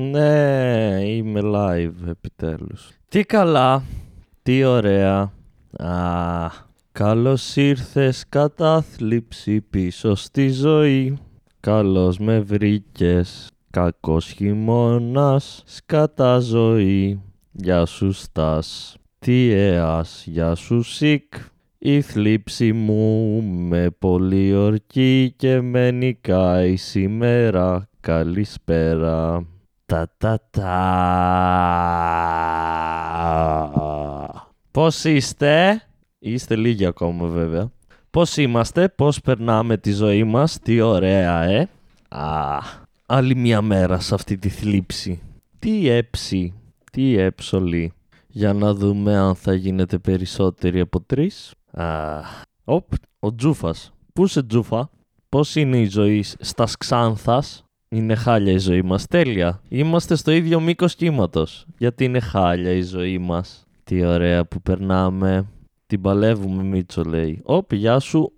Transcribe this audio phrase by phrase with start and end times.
[0.00, 2.90] Ναι, είμαι live επιτέλους.
[3.08, 3.82] Τι καλά,
[4.42, 5.32] τι ωραία.
[5.78, 6.50] Α,
[6.92, 11.18] καλώς ήρθες κατάθλιψη πίσω στη ζωή.
[11.60, 17.20] Καλώς με βρήκες, κακός χειμώνας, σκατά ζωή.
[17.52, 21.34] Γεια σου Στάς, τι έας, γεια σου Σικ.
[21.78, 27.88] Η θλίψη μου με πολύ ορκή και με νικάει σήμερα.
[28.00, 29.46] Καλησπέρα.
[29.88, 30.68] Τα τα τα.
[34.70, 35.82] Πώς είστε;
[36.18, 37.70] Είστε λίγοι ακόμα βέβαια.
[38.10, 41.68] Πώς είμαστε, πώς περνάμε τη ζωή μας, τι ωραία ε.
[42.08, 42.58] Α,
[43.06, 45.22] άλλη μια μέρα σε αυτή τη θλίψη.
[45.58, 46.54] Τι έψη,
[46.92, 47.92] τι έψολη.
[48.26, 51.54] Για να δούμε αν θα γίνετε περισσότεροι από τρεις.
[51.70, 52.20] Α,
[52.64, 53.92] οπ, ο Τζούφας.
[54.12, 54.90] Πού σε Τζούφα,
[55.28, 57.67] πώς είναι η ζωή στα Ξάνθας.
[57.88, 59.06] Είναι χάλια η ζωή μας.
[59.06, 59.60] Τέλεια.
[59.68, 61.66] Είμαστε στο ίδιο μήκος κύματος.
[61.78, 63.66] Γιατί είναι χάλια η ζωή μας.
[63.84, 65.46] Τι ωραία που περνάμε.
[65.86, 67.40] Την παλεύουμε Μίτσο λέει.
[67.44, 68.32] Ωπ, γεια σου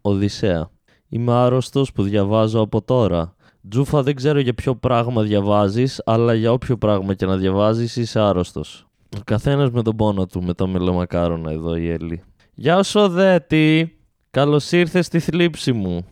[0.00, 0.70] Οδυσσέα.
[1.08, 3.34] Είμαι άρρωστος που διαβάζω από τώρα.
[3.68, 8.20] Τζούφα δεν ξέρω για ποιο πράγμα διαβάζεις, αλλά για όποιο πράγμα και να διαβάζεις είσαι
[8.20, 8.86] άρρωστος.
[9.16, 12.22] Ο καθένας με τον πόνο του, με τα μελομακάρονα εδώ η Έλλη.
[12.54, 13.98] Γεια σου Οδέτη.
[14.30, 16.06] Καλώς ήρθες στη θλίψη μου.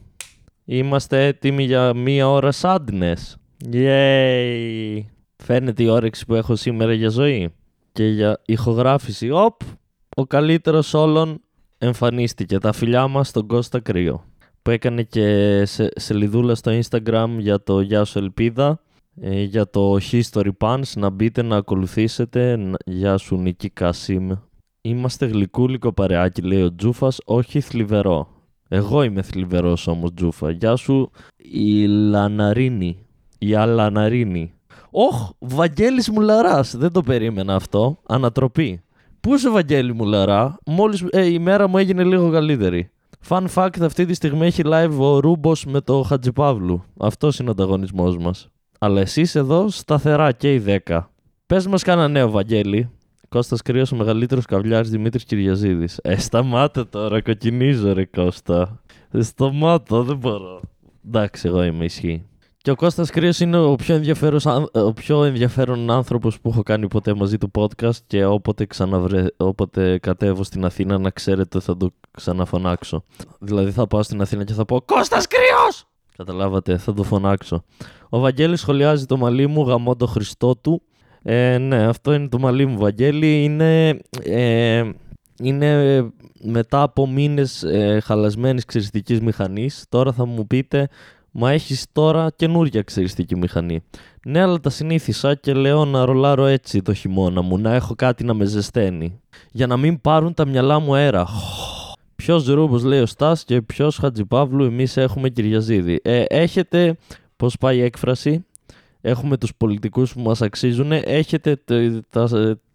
[0.65, 3.35] Είμαστε έτοιμοι για μία ώρα sadness.
[3.73, 5.01] Yay!
[5.37, 7.55] Φαίνεται η όρεξη που έχω σήμερα για ζωή
[7.93, 9.31] και για ηχογράφηση.
[9.31, 9.61] Οπ!
[10.17, 11.41] Ο καλύτερος όλων
[11.79, 12.59] εμφανίστηκε.
[12.59, 14.25] Τα φιλιά μας στον Κώστα Κρύο
[14.65, 18.81] που έκανε και σε, σελίδουλα στο Instagram για το Γεια σου Ελπίδα
[19.21, 24.31] ε, για το History Pants να μπείτε να ακολουθήσετε Γεια σου Νίκη Κασίμ
[24.81, 28.34] Είμαστε γλυκούλικο παρεάκι λέει ο Τζούφας όχι θλιβερό
[28.69, 32.99] εγώ είμαι θλιβερός όμως Τζούφα Γεια σου η Λαναρίνη
[33.39, 34.55] η Αλαναρίνη
[34.97, 38.83] Όχ, Βαγγέλης Μουλαράς, δεν το περίμενα αυτό, ανατροπή.
[39.21, 42.91] Πού είσαι Βαγγέλη Μουλαρά, μόλις ε, η μέρα μου έγινε λίγο καλύτερη.
[43.29, 46.85] Fun fact, αυτή τη στιγμή έχει live ο Ρούμπος με το Χατζηπαύλου.
[46.99, 48.49] Αυτός είναι ο ανταγωνισμός μας.
[48.79, 51.11] Αλλά εσείς εδώ σταθερά και οι 10.
[51.47, 52.91] Πες μας κάνα νέο Βαγγέλη.
[53.35, 55.99] Κώστας Κρύος ο μεγαλύτερος καβλιάρης Δημήτρης Κυριαζίδης.
[56.03, 58.83] Ε, σταμάτε τώρα, κοκκινίζω ρε Κώστα.
[59.11, 60.61] Ε, σταμάτα, δεν μπορώ.
[61.07, 62.27] Εντάξει, εγώ είμαι ισχύ.
[62.57, 64.03] Και ο Κώστας Κρύος είναι ο πιο,
[64.73, 69.27] ο πιο ενδιαφέρον άνθρωπος που έχω κάνει ποτέ μαζί του podcast και όποτε, ξαναβρε...
[69.37, 73.05] όποτε κατέβω στην Αθήνα να ξέρετε θα το ξαναφωνάξω.
[73.39, 75.85] Δηλαδή θα πάω στην Αθήνα και θα πω «Κώστας Κρύος!»
[76.17, 77.65] Καταλάβατε, θα το φωνάξω.
[78.09, 80.83] Ο Βαγγέλης σχολιάζει το μαλλί μου γαμώ το Χριστό του.
[81.27, 83.45] Ε, ναι, αυτό είναι το μαλλί μου, Βαγγέλη.
[83.45, 84.91] Είναι, ε,
[85.43, 86.01] είναι
[86.43, 89.85] μετά από μήνες ε, χαλασμένης ξεριστικής μηχανής.
[89.89, 90.89] Τώρα θα μου πείτε
[91.37, 93.83] Μα έχεις τώρα καινούργια ξεριστική μηχανή.
[94.27, 98.25] Ναι, αλλά τα συνήθισα και λέω να ρολάρω έτσι το χειμώνα μου, να έχω κάτι
[98.25, 99.21] να με ζεσταίνει.
[99.51, 101.27] Για να μην πάρουν τα μυαλά μου αέρα.
[102.17, 106.01] Ποιος Ρούμπο λέει ο Στάς και ποιος Χατζηπαύλου, εμείς έχουμε Κυριαζίδη.
[106.03, 106.97] Ε, έχετε,
[107.37, 108.45] πώς πάει η έκφραση,
[109.07, 111.63] έχουμε τους πολιτικούς που μας αξίζουν, έχετε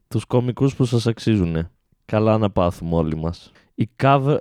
[0.07, 1.67] τους κομικούς που σας αξίζουν.
[2.05, 3.51] Καλά να πάθουμε όλοι μας.
[3.75, 3.89] Η,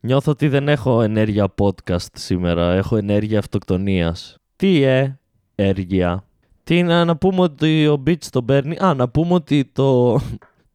[0.00, 2.72] Νιώθω ότι δεν έχω ενέργεια podcast σήμερα.
[2.72, 4.36] Έχω ενέργεια αυτοκτονίας.
[4.56, 5.18] Τι ε,
[5.54, 6.24] έργεια.
[6.64, 8.76] Τι να, να πούμε ότι ο Beach τον παίρνει.
[8.76, 10.20] Α, να πούμε ότι το,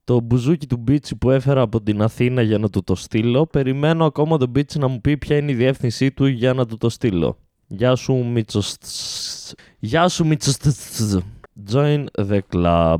[0.03, 3.45] το μπουζούκι του Beach που έφερα από την Αθήνα για να του το στείλω.
[3.45, 6.77] Περιμένω ακόμα τον Beach να μου πει ποια είναι η διεύθυνσή του για να του
[6.77, 7.37] το στείλω.
[7.67, 8.75] Γεια σου Μίτσος.
[9.79, 10.57] Γεια σου Μίτσος.
[11.73, 12.99] Join the club.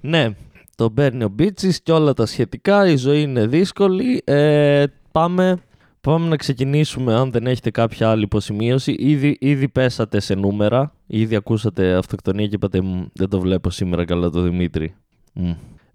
[0.00, 0.28] Ναι,
[0.76, 2.88] το παίρνει ο Μπίτσις και όλα τα σχετικά.
[2.88, 4.22] Η ζωή είναι δύσκολη.
[4.24, 5.56] Ε, πάμε,
[6.00, 8.92] πάμε να ξεκινήσουμε αν δεν έχετε κάποια άλλη υποσημείωση.
[8.98, 12.80] Ήδη, ήδη πέσατε σε νούμερα, ήδη ακούσατε αυτοκτονία και είπατε
[13.12, 14.94] δεν το βλέπω σήμερα καλά το Δημήτρη.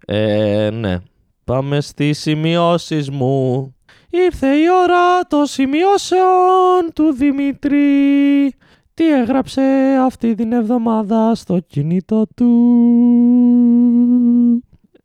[0.06, 0.98] Ε, ναι.
[1.44, 3.74] Πάμε στις σημειώσεις μου.
[4.10, 8.54] Ήρθε η ώρα των σημειώσεων του Δημήτρη.
[8.94, 9.62] Τι έγραψε
[10.04, 12.52] αυτή την εβδομάδα στο κινητό του.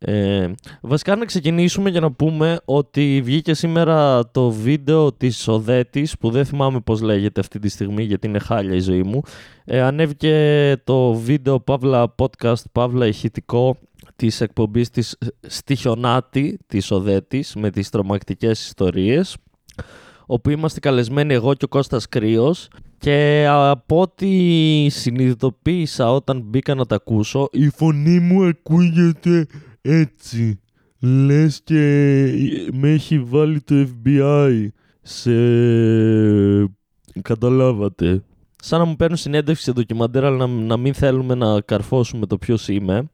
[0.02, 0.52] Ε,
[0.82, 6.46] βασικά να ξεκινήσουμε για να πούμε ότι βγήκε σήμερα το βίντεο της Οδέτης που δεν
[6.46, 9.22] θυμάμαι πώς λέγεται αυτή τη στιγμή γιατί είναι χάλια η ζωή μου.
[9.66, 13.78] Ε, ανέβηκε το βίντεο Παύλα Podcast, Παύλα Ηχητικό
[14.16, 19.38] της εκπομπής της Στοιχιονάτη της Οδέτης με τις τρομακτικές ιστορίες
[20.26, 22.68] όπου είμαστε καλεσμένοι εγώ και ο Κώστας Κρύος
[23.00, 29.46] και από ό,τι συνειδητοποίησα όταν μπήκα να τα ακούσω η φωνή μου ακούγεται
[29.82, 30.60] έτσι.
[31.02, 31.76] Λες και
[32.72, 34.68] με έχει βάλει το FBI
[35.02, 35.32] σε...
[37.22, 38.24] καταλάβατε.
[38.62, 42.38] Σαν να μου παίρνουν συνέντευξη σε ντοκιμαντέρ αλλά να, να μην θέλουμε να καρφώσουμε το
[42.38, 43.10] ποιος είμαι.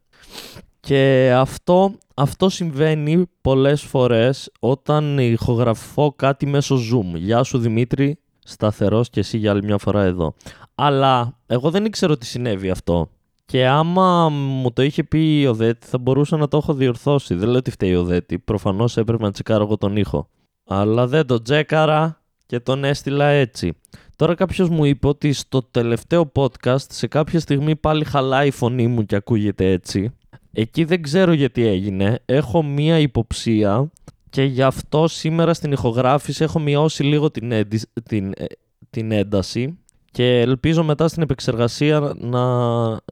[0.80, 7.18] Και αυτό, αυτό συμβαίνει πολλές φορές όταν ηχογραφώ κάτι μέσω Zoom.
[7.18, 10.34] Γεια σου Δημήτρη, σταθερός και εσύ για άλλη μια φορά εδώ.
[10.76, 13.10] Αλλά εγώ δεν ήξερα ότι συνέβη αυτό.
[13.46, 17.36] Και άμα μου το είχε πει ο Δέτη θα μπορούσα να το έχω διορθώσει.
[17.36, 18.40] Δεν λέω ότι φταίει ο Δέτη.
[18.40, 20.30] Προφανώς έπρεπε να τσεκάρω εγώ τον ήχο.
[20.68, 23.74] Αλλά δεν το τσέκαρα και τον έστειλα έτσι.
[24.16, 28.88] Τώρα κάποιος μου είπε ότι στο τελευταίο podcast σε κάποια στιγμή πάλι χαλάει η φωνή
[28.88, 30.16] μου και ακούγεται έτσι.
[30.52, 32.20] Εκεί δεν ξέρω γιατί έγινε.
[32.26, 33.92] Έχω μία υποψία
[34.36, 37.68] και γι' αυτό σήμερα στην ηχογράφηση έχω μειώσει λίγο την,
[38.04, 38.46] την, ε,
[38.90, 39.80] την ένταση
[40.12, 42.44] και ελπίζω μετά στην επεξεργασία να,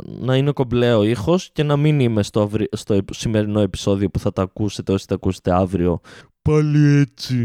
[0.04, 4.34] να είναι κομπλέ ο ήχος και να μην είμαι στο, στο σημερινό επεισόδιο που θα
[4.34, 6.02] τα ακούσετε όσοι τα ακούσετε αύριο.
[6.42, 7.36] Πάλι έτσι.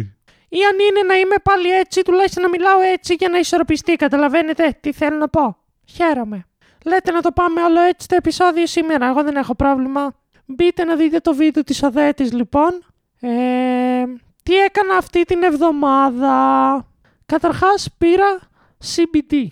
[0.49, 3.97] Ή αν είναι να είμαι πάλι έτσι, τουλάχιστον να μιλάω έτσι για να ισορροπιστεί.
[3.97, 5.57] Καταλαβαίνετε τι θέλω να πω.
[5.85, 6.47] Χαίρομαι.
[6.85, 9.09] Λέτε να το πάμε όλο έτσι το επεισόδιο σήμερα.
[9.09, 10.15] Εγώ δεν έχω πρόβλημα.
[10.47, 12.83] Μπείτε να δείτε το βίντεο της Αδέτης λοιπόν.
[13.21, 14.05] Ε,
[14.43, 16.87] τι έκανα αυτή την εβδομάδα;
[17.27, 18.39] Καταρχάς πήρα
[18.85, 19.47] CBD.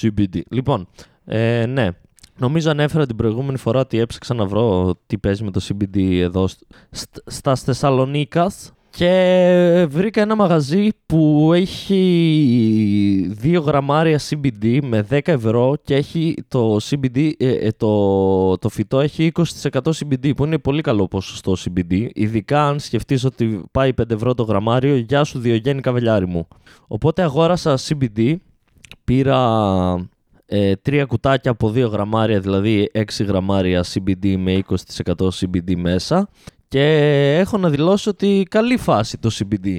[0.00, 0.40] CBD.
[0.56, 0.88] Λοιπόν,
[1.24, 1.88] ε, ναι.
[2.36, 6.48] Νομίζω ανέφερα την προηγούμενη φορά ότι έψαξα να βρω τι παίζει με το CBD εδώ
[7.26, 15.94] στα Θεσσαλονίκας και βρήκα ένα μαγαζί που έχει 2 γραμμάρια CBD με 10 ευρώ και
[15.94, 19.32] έχει το CBD, ε, ε, το, το φυτό έχει
[19.62, 24.34] 20% CBD που είναι πολύ καλό ποσοστό CBD ειδικά αν σκεφτείς ότι πάει 5 ευρώ
[24.34, 26.48] το γραμμάριο γεια σου Διογέννη Καβελιάρη μου
[26.86, 28.36] οπότε αγόρασα CBD
[29.04, 30.08] πήρα
[30.46, 34.62] ε, τρία κουτάκια από 2 γραμμάρια δηλαδή 6 γραμμάρια CBD με
[35.06, 36.28] 20% CBD μέσα
[36.74, 39.78] και έχω να δηλώσω ότι καλή φάση το CBD.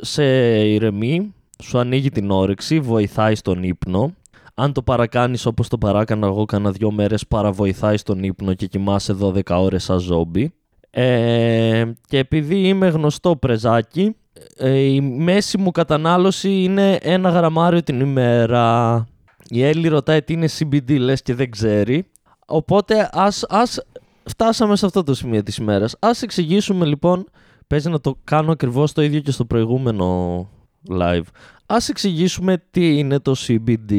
[0.00, 0.24] σε
[0.68, 4.14] ηρεμεί, σου ανοίγει την όρεξη, βοηθάει στον ύπνο.
[4.54, 9.16] Αν το παρακάνεις όπως το παράκανα εγώ κάνα δυο μέρες παραβοηθάει στον ύπνο και κοιμάσαι
[9.20, 10.52] 12 ώρες σαν ζόμπι.
[10.90, 14.16] Ε, και επειδή είμαι γνωστό πρεζάκι,
[14.56, 19.06] ε, η μέση μου κατανάλωση είναι ένα γραμμάριο την ημέρα.
[19.48, 22.06] Η Έλλη ρωτάει τι είναι CBD λες και δεν ξέρει.
[22.46, 23.80] Οπότε ας, ας
[24.24, 25.96] φτάσαμε σε αυτό το σημείο της ημέρας.
[25.98, 27.26] Ας εξηγήσουμε λοιπόν,
[27.66, 30.48] παίζει να το κάνω ακριβώς το ίδιο και στο προηγούμενο
[30.90, 31.24] live.
[31.66, 33.94] Ας εξηγήσουμε τι είναι το CBD.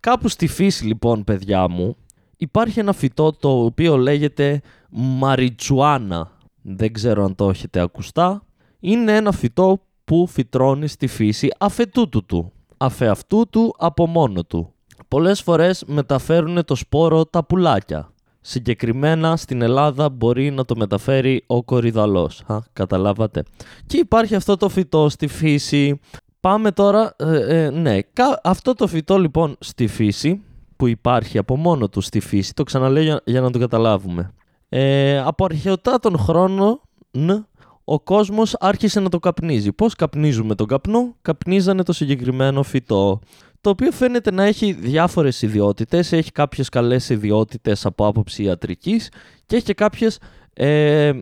[0.00, 1.96] Κάπου στη φύση λοιπόν παιδιά μου
[2.36, 4.60] υπάρχει ένα φυτό το οποίο λέγεται
[4.90, 6.30] μαριτσουάνα.
[6.62, 8.42] Δεν ξέρω αν το έχετε ακουστά.
[8.80, 12.52] Είναι ένα φυτό που φυτρώνει στη φύση αφετούτου του.
[12.76, 14.72] Αφεαυτού του από μόνο του.
[15.08, 18.12] Πολλές φορές μεταφέρουν το σπόρο τα πουλάκια.
[18.40, 22.42] Συγκεκριμένα στην Ελλάδα μπορεί να το μεταφέρει ο κορυδαλός.
[22.46, 23.42] Α, καταλάβατε.
[23.86, 26.00] Και υπάρχει αυτό το φυτό στη φύση.
[26.40, 27.98] Πάμε τώρα, ε, ε, ναι,
[28.42, 30.42] αυτό το φυτό λοιπόν στη φύση
[30.76, 34.32] που υπάρχει από μόνο του στη φύση, το ξαναλέω για, να το καταλάβουμε.
[34.68, 36.80] Ε, από αρχαιοτά τον χρόνο,
[37.84, 39.72] ο κόσμος άρχισε να το καπνίζει.
[39.72, 43.20] Πώς καπνίζουμε τον καπνό; Καπνίζανε το συγκεκριμένο φυτό
[43.60, 49.10] το οποίο φαίνεται να έχει διάφορες ιδιότητες, έχει κάποιες καλές ιδιότητες από άποψη ιατρικής
[49.46, 50.18] και έχει και κάποιες,
[50.52, 51.12] ε,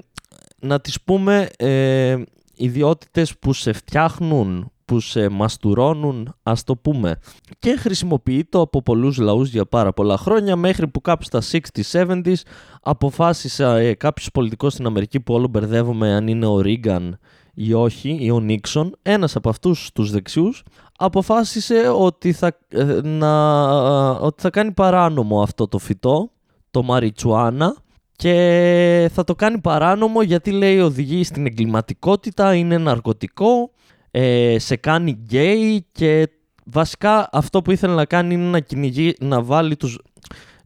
[0.60, 2.16] να τις πούμε, ε,
[2.54, 7.18] ιδιότητες που σε φτιάχνουν, που σε μαστουρώνουν, ας το πούμε.
[7.58, 12.42] Και χρησιμοποιείται από πολλούς λαούς για πάρα πολλά χρόνια, μέχρι που κάπου στα 60-70s
[12.82, 17.18] αποφάσισε ε, κάποιος πολιτικός στην Αμερική που όλο μπερδεύουμε αν είναι ο Ρίγκαν
[17.58, 20.62] ή όχι, ή ο Νίξον, ένας από αυτούς τους δεξιούς,
[20.98, 26.30] αποφάσισε ότι θα, ε, να, ότι θα κάνει παράνομο αυτό το φυτό,
[26.70, 27.76] το μαριτσουάνα,
[28.16, 33.70] και θα το κάνει παράνομο γιατί λέει οδηγεί στην εγκληματικότητα, είναι ναρκωτικό,
[34.10, 36.28] ε, σε κάνει γκέι και
[36.64, 39.98] βασικά αυτό που ήθελε να κάνει είναι να κυνηγεί, να βάλει τους...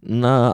[0.00, 0.52] να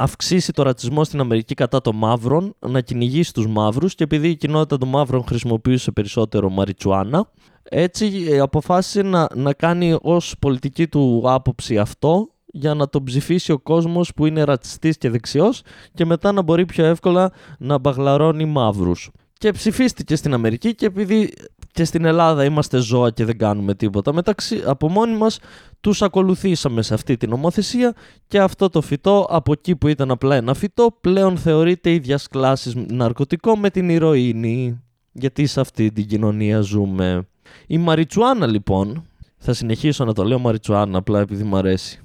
[0.00, 4.36] αυξήσει το ρατσισμό στην Αμερική κατά των μαύρων, να κυνηγήσει τους μαύρους και επειδή η
[4.36, 7.30] κοινότητα των μαύρων χρησιμοποιούσε περισσότερο μαριτσουάνα,
[7.62, 13.52] έτσι ε, αποφάσισε να, να κάνει ως πολιτική του άποψη αυτό για να τον ψηφίσει
[13.52, 15.62] ο κόσμος που είναι ρατσιστής και δεξιός
[15.94, 19.10] και μετά να μπορεί πιο εύκολα να μπαγλαρώνει μαύρους.
[19.32, 21.32] Και ψηφίστηκε στην Αμερική και επειδή
[21.72, 24.12] και στην Ελλάδα είμαστε ζώα και δεν κάνουμε τίποτα.
[24.12, 25.38] Μεταξύ, από μόνοι μας
[25.80, 27.94] τους ακολουθήσαμε σε αυτή την νομοθεσία
[28.26, 32.74] και αυτό το φυτό από εκεί που ήταν απλά ένα φυτό πλέον θεωρείται ίδιας κλάσης
[32.74, 34.82] ναρκωτικό με την ηρωίνη.
[35.12, 37.28] Γιατί σε αυτή την κοινωνία ζούμε.
[37.66, 39.06] Η Μαριτσουάνα λοιπόν,
[39.38, 42.00] θα συνεχίσω να το λέω Μαριτσουάνα απλά επειδή μου αρέσει.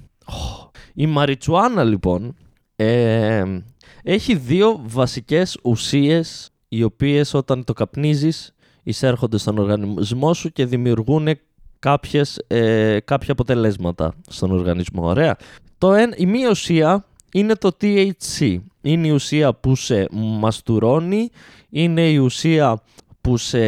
[0.94, 2.36] Η Μαριτσουάνα λοιπόν
[2.76, 3.44] ε,
[4.02, 8.53] έχει δύο βασικές ουσίες οι οποίες όταν το καπνίζεις
[8.84, 11.28] εισέρχονται στον οργανισμό σου και δημιουργούν
[11.78, 15.06] κάποιες, ε, κάποια αποτελέσματα στον οργανισμό.
[15.06, 15.36] Ωραία.
[15.78, 18.58] Το εν, η μία ουσία είναι το THC.
[18.80, 21.30] Είναι η ουσία που σε μαστουρώνει,
[21.70, 22.82] είναι η ουσία
[23.20, 23.64] που σε,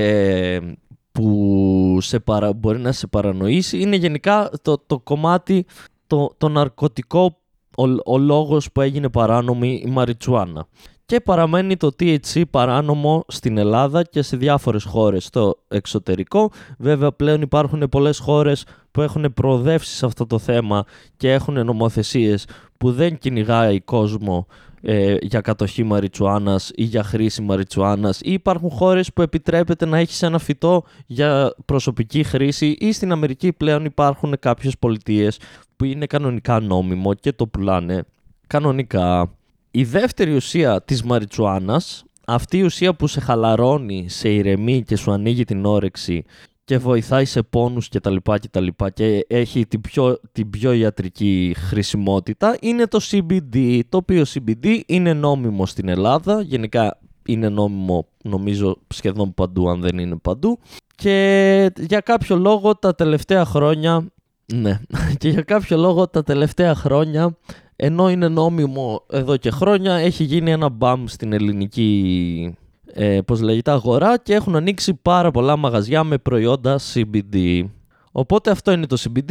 [1.12, 3.80] που σε παρα, μπορεί να σε παρανοήσει.
[3.80, 5.66] Είναι γενικά το, το κομμάτι,
[6.06, 7.38] το, το ναρκωτικό,
[7.76, 10.66] ο, ο λόγος που έγινε παράνομη η μαριτσουάνα
[11.06, 16.50] και παραμένει το THC παράνομο στην Ελλάδα και σε διάφορες χώρες στο εξωτερικό.
[16.78, 20.84] Βέβαια πλέον υπάρχουν πολλές χώρες που έχουν προοδεύσει σε αυτό το θέμα
[21.16, 22.46] και έχουν νομοθεσίες
[22.78, 24.46] που δεν κυνηγάει κόσμο
[24.82, 30.22] ε, για κατοχή μαριτσουάνας ή για χρήση μαριτσουάνας ή υπάρχουν χώρες που επιτρέπεται να έχεις
[30.22, 35.38] ένα φυτό για προσωπική χρήση ή στην Αμερική πλέον υπάρχουν κάποιες πολιτείες
[35.76, 38.04] που είναι κανονικά νόμιμο και το πουλάνε
[38.46, 39.30] κανονικά.
[39.78, 45.10] Η δεύτερη ουσία της μαριτσουάνας, αυτή η ουσία που σε χαλαρώνει, σε ηρεμεί και σου
[45.12, 46.24] ανοίγει την όρεξη
[46.64, 50.50] και βοηθάει σε πόνους και τα λοιπά και τα λοιπά και έχει την πιο, την
[50.50, 57.48] πιο ιατρική χρησιμότητα είναι το CBD, το οποίο CBD είναι νόμιμο στην Ελλάδα, γενικά είναι
[57.48, 60.58] νόμιμο νομίζω σχεδόν παντού αν δεν είναι παντού.
[60.94, 64.06] Και για κάποιο λόγο τα τελευταία χρόνια
[64.54, 64.80] ναι,
[65.18, 67.36] και για κάποιο λόγο τα τελευταία χρόνια
[67.76, 72.56] ενώ είναι νόμιμο εδώ και χρόνια, έχει γίνει ένα μπαμ στην ελληνική
[72.98, 77.64] ε, πώς λέγεται, αγορά και έχουν ανοίξει πάρα πολλά μαγαζιά με προϊόντα CBD.
[78.12, 79.30] Οπότε αυτό είναι το CBD.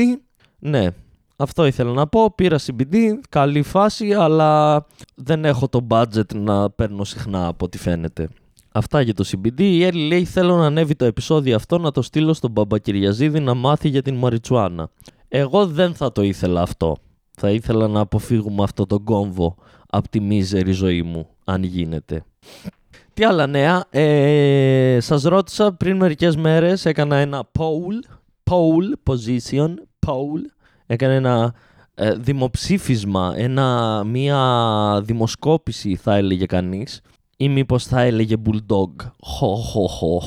[0.60, 0.88] Ναι,
[1.36, 2.34] αυτό ήθελα να πω.
[2.36, 2.96] Πήρα CBD,
[3.30, 4.86] καλή φάση, αλλά
[5.16, 8.30] δεν έχω το budget να παίρνω συχνά από ό,τι φαίνεται.
[8.72, 9.60] Αυτά για το CBD.
[9.62, 13.54] Η Έλλη λέει: Θέλω να ανέβει το επεισόδιο αυτό να το στείλω στον Μπαμπακυριαζίδη να
[13.54, 14.90] μάθει για την Μαριτσουάνα.
[15.28, 16.96] Εγώ δεν θα το ήθελα αυτό.
[17.38, 19.56] Θα ήθελα να αποφύγουμε αυτό το κόμβο
[19.89, 22.25] από τη μίζερη ζωή μου, αν γίνεται.
[23.13, 28.10] Τι άλλα νέα, ε, σας ρώτησα πριν μερικές μέρες, έκανα ένα poll,
[28.44, 29.74] poll position,
[30.08, 30.42] poll,
[30.86, 31.54] έκανα ένα
[31.94, 37.01] ε, δημοψήφισμα, ένα, μία δημοσκόπηση θα έλεγε κανείς,
[37.38, 40.22] ή μήπως θα έλεγε bulldog, χω, χω, χω.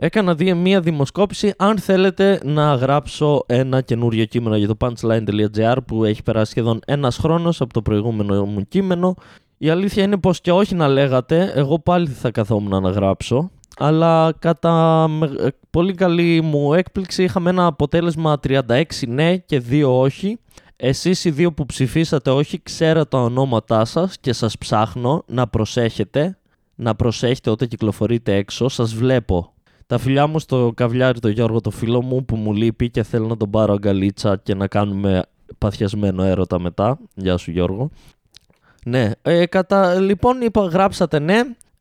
[0.00, 6.04] Έκανα δει μία δημοσκόπηση αν θέλετε να γράψω ένα καινούριο κείμενο για το punchline.gr που
[6.04, 9.14] έχει περάσει σχεδόν ένας χρόνος από το προηγούμενο μου κείμενο.
[9.58, 13.50] Η αλήθεια είναι πως και όχι να λέγατε, εγώ πάλι θα καθόμουν να γράψω.
[13.78, 15.08] Αλλά κατά
[15.70, 20.38] πολύ καλή μου έκπληξη είχαμε ένα αποτέλεσμα 36 ναι και 2 όχι.
[20.76, 26.38] Εσείς οι δύο που ψηφίσατε όχι, ξέρετε τα ονόματά σας και σας ψάχνω να προσέχετε,
[26.74, 29.52] να προσέχετε όταν κυκλοφορείτε έξω, σας βλέπω
[29.88, 33.26] τα φιλιά μου στο καβλιάρι το Γιώργο το φίλο μου που μου λείπει και θέλω
[33.26, 35.22] να τον πάρω αγκαλίτσα και να κάνουμε
[35.58, 36.98] παθιασμένο έρωτα μετά.
[37.14, 37.90] Γεια σου Γιώργο.
[38.84, 39.94] Ναι, ε, κατα...
[39.94, 41.40] λοιπόν είπα, γράψατε ναι.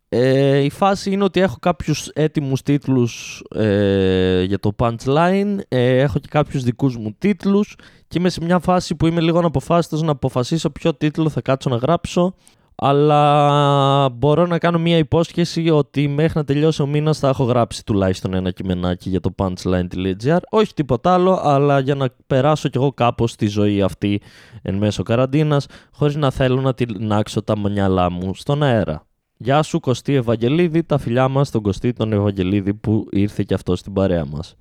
[0.09, 6.19] Ε, η φάση είναι ότι έχω κάποιους έτοιμους τίτλους ε, για το punchline, ε, έχω
[6.19, 7.75] και κάποιους δικούς μου τίτλους
[8.07, 11.69] και είμαι σε μια φάση που είμαι λίγο αποφάσιστος να αποφασίσω ποιο τίτλο θα κάτσω
[11.69, 12.35] να γράψω
[12.81, 17.85] αλλά μπορώ να κάνω μια υπόσχεση ότι μέχρι να τελειώσει ο μήνας θα έχω γράψει
[17.85, 20.37] τουλάχιστον ένα κειμενάκι για το punchline.gr.
[20.49, 24.21] Όχι τίποτα άλλο, αλλά για να περάσω κι εγώ κάπως τη ζωή αυτή
[24.61, 29.05] εν μέσω καραντίνας, χωρίς να θέλω να τυλινάξω τα μυαλά μου στον αέρα.
[29.37, 33.75] Γεια σου Κωστή Ευαγγελίδη, τα φιλιά μας στον Κωστή τον Ευαγγελίδη που ήρθε και αυτό
[33.75, 34.55] στην παρέα μας.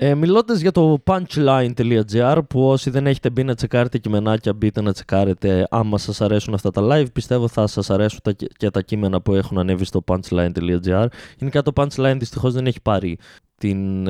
[0.00, 4.92] Ε, Μιλώντας για το punchline.gr που όσοι δεν έχετε μπει να τσεκάρετε κειμενάκια μπείτε να
[4.92, 5.66] τσεκάρετε.
[5.70, 9.34] Άμα σας αρέσουν αυτά τα live πιστεύω θα σας αρέσουν τα, και τα κείμενα που
[9.34, 11.06] έχουν ανέβει στο punchline.gr
[11.38, 13.18] Γενικά το punchline δυστυχώς δεν έχει πάρει
[13.58, 14.04] την,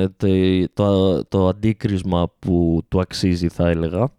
[0.73, 4.11] το, το, αντίκρισμα που του αξίζει θα έλεγα.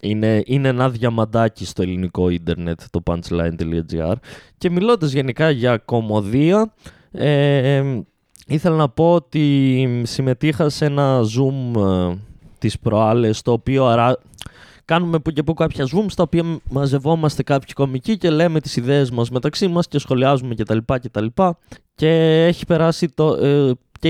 [0.00, 4.14] Είναι, είναι ένα διαμαντάκι στο ελληνικό ίντερνετ το punchline.gr
[4.58, 6.74] και μιλώντας γενικά για κομμωδία
[7.10, 8.00] ε,
[8.50, 12.16] Ήθελα να πω ότι συμμετείχα σε ένα Zoom ε,
[12.58, 14.18] τις προάλλες, το οποίο αρά...
[14.84, 19.10] κάνουμε που και που κάποια Zoom, στα οποία μαζευόμαστε κάποιοι κομικοί και λέμε τις ιδέες
[19.10, 20.76] μας μεταξύ μας και σχολιάζουμε κτλ.
[21.00, 21.10] Και,
[21.94, 22.08] και
[22.46, 24.08] έχει περάσει, το, ε, και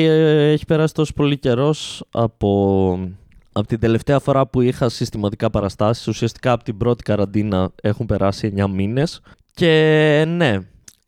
[0.52, 3.12] έχει περάσει τόσο πολύ καιρός από,
[3.52, 6.06] από την τελευταία φορά που είχα συστηματικά παραστάσεις.
[6.06, 9.20] Ουσιαστικά από την πρώτη καραντίνα έχουν περάσει 9 μήνες.
[9.54, 10.58] Και ναι,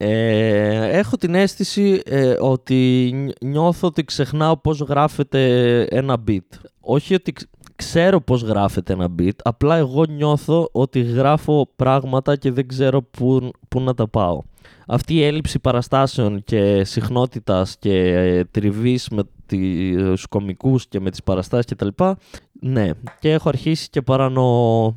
[0.02, 6.58] Ε, έχω την αίσθηση ε, ότι νιώθω ότι ξεχνάω πώς γράφεται ένα beat.
[6.80, 7.32] Όχι ότι
[7.76, 13.50] ξέρω πώς γράφεται ένα beat, απλά εγώ νιώθω ότι γράφω πράγματα και δεν ξέρω πού,
[13.68, 14.42] πού να τα πάω.
[14.86, 21.22] Αυτή η έλλειψη παραστάσεων και συχνότητας και ε, τριβής με τους κομικούς και με τις
[21.22, 21.88] παραστάσεις κτλ.
[22.60, 22.90] Ναι,
[23.20, 24.96] και έχω αρχίσει και παρανό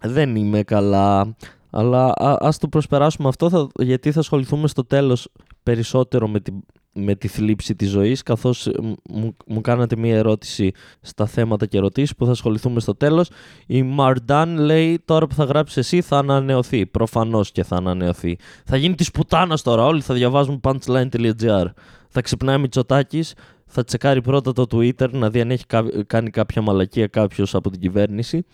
[0.00, 1.36] δεν είμαι καλά,
[1.70, 5.28] αλλά α, ας το προσπεράσουμε αυτό θα, γιατί θα ασχοληθούμε στο τέλος
[5.62, 6.54] περισσότερο με την
[6.98, 8.72] με τη θλίψη της ζωής καθώς ε,
[9.10, 13.30] μου, μου κάνατε μία ερώτηση στα θέματα και ερωτήσεις που θα ασχοληθούμε στο τέλος.
[13.66, 16.86] Η Μαρντάν λέει τώρα που θα γράψεις εσύ θα ανανεωθεί.
[16.86, 18.38] Προφανώς και θα ανανεωθεί.
[18.64, 19.84] Θα γίνει της πουτάνας τώρα.
[19.84, 21.64] Όλοι θα διαβάζουν punchline.gr.
[22.08, 23.34] Θα ξυπνάει Μητσοτάκης,
[23.66, 25.64] θα τσεκάρει πρώτα το Twitter να δει αν έχει
[26.06, 28.44] κάνει κάποια μαλακία κάποιος από την κυβέρνηση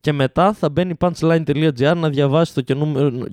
[0.00, 2.60] και μετά θα μπαίνει punchline.gr να διαβάσει το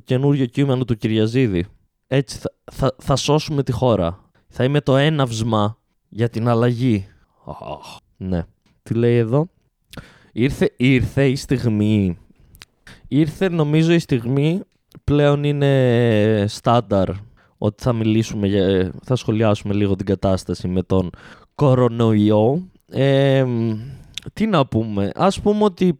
[0.03, 1.65] καινούριο κείμενο του Κυριαζίδη.
[2.07, 4.19] Έτσι θα, θα, θα σώσουμε τη χώρα.
[4.47, 5.77] Θα είμαι το έναυσμα
[6.09, 7.07] για την αλλαγή.
[7.45, 8.43] Oh, ναι.
[8.83, 9.47] Τι λέει εδώ;
[10.31, 12.17] Ήρθε, ήρθε η στιγμή.
[13.07, 14.61] Ήρθε νομίζω η στιγμή
[15.03, 17.09] πλέον είναι στάνταρ
[17.57, 21.09] ότι θα μιλήσουμε, θα σχολιάσουμε λίγο την κατάσταση με τον
[21.55, 22.69] κορονοϊό.
[22.89, 23.45] Ε,
[24.33, 25.95] τι να πούμε, ας πούμε ότι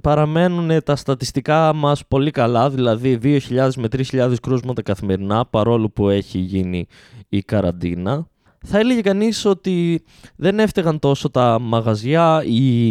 [0.00, 6.38] παραμένουν τα στατιστικά μας πολύ καλά, δηλαδή 2.000 με 3.000 κρούσματα καθημερινά, παρόλο που έχει
[6.38, 6.86] γίνει
[7.28, 8.26] η καραντίνα.
[8.64, 10.02] Θα έλεγε κανείς ότι
[10.36, 12.90] δεν έφταιγαν τόσο τα μαγαζιά, οι,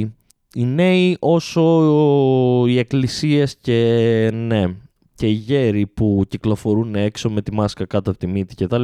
[0.53, 1.83] οι νέοι, όσο
[2.67, 4.75] οι εκκλησίες και ναι,
[5.21, 8.83] και οι γέροι που κυκλοφορούν έξω με τη μάσκα κάτω από τη μύτη κτλ.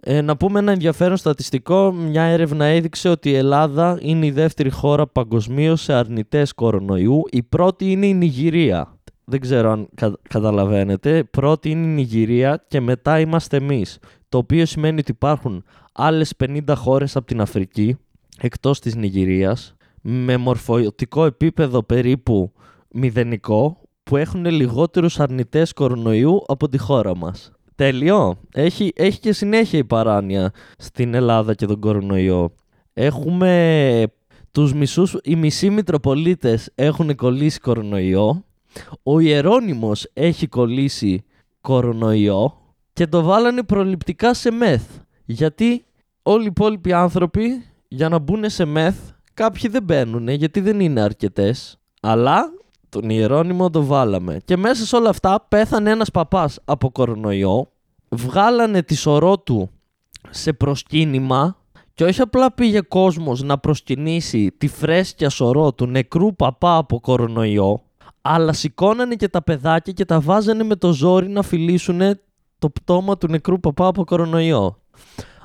[0.00, 1.92] Ε, να πούμε ένα ενδιαφέρον στατιστικό.
[1.92, 7.22] Μια έρευνα έδειξε ότι η Ελλάδα είναι η δεύτερη χώρα παγκοσμίως σε αρνητές κορονοϊού.
[7.30, 8.98] Η πρώτη είναι η Νιγηρία.
[9.24, 11.24] Δεν ξέρω αν κα, καταλαβαίνετε.
[11.24, 13.98] Πρώτη είναι η Νιγηρία και μετά είμαστε εμείς.
[14.28, 17.96] Το οποίο σημαίνει ότι υπάρχουν άλλες 50 χώρες από την Αφρική
[18.40, 22.52] εκτός της Νιγηρίας με μορφωτικό επίπεδο περίπου
[22.88, 23.79] μηδενικό
[24.10, 27.52] που έχουν λιγότερους αρνητές κορονοϊού από τη χώρα μας.
[27.74, 28.38] Τέλειο.
[28.54, 32.54] Έχει, έχει και συνέχεια η παράνοια στην Ελλάδα και τον κορονοϊό.
[32.92, 34.06] Έχουμε
[34.52, 38.44] τους μισούς, οι μισοί Μητροπολίτες έχουν κολλήσει κορονοϊό.
[39.02, 41.24] Ο Ιερώνυμος έχει κολλήσει
[41.60, 42.56] κορονοϊό
[42.92, 44.84] και το βάλανε προληπτικά σε μεθ.
[45.24, 45.84] Γιατί
[46.22, 48.96] όλοι οι υπόλοιποι άνθρωποι για να μπουν σε μεθ
[49.34, 51.78] κάποιοι δεν μπαίνουν γιατί δεν είναι αρκετές.
[52.00, 52.52] Αλλά
[52.90, 54.40] τον Ιερώνυμο το βάλαμε.
[54.44, 57.68] Και μέσα σε όλα αυτά πέθανε ένας παπάς από κορονοϊό.
[58.08, 59.70] Βγάλανε τη σωρό του
[60.30, 61.56] σε προσκύνημα
[61.94, 67.82] και όχι απλά πήγε κόσμος να προσκυνήσει τη φρέσκια σωρό του νεκρού παπά από κορονοϊό,
[68.20, 72.00] αλλά σηκώνανε και τα παιδάκια και τα βάζανε με το ζόρι να φιλήσουν
[72.58, 74.76] το πτώμα του νεκρού παπά από κορονοϊό.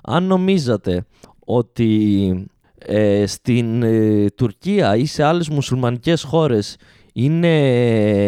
[0.03, 1.05] Αν νομίζατε
[1.45, 6.77] ότι ε, στην ε, Τουρκία ή σε άλλες μουσουλμανικές χώρες
[7.17, 7.57] είναι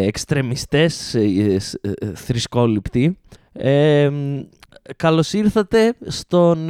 [0.06, 3.18] εξτρεμιστές ε, ε, ε, θρησκόληπτοι.
[3.52, 4.12] Ε,
[4.96, 6.70] καλώς ήρθατε στον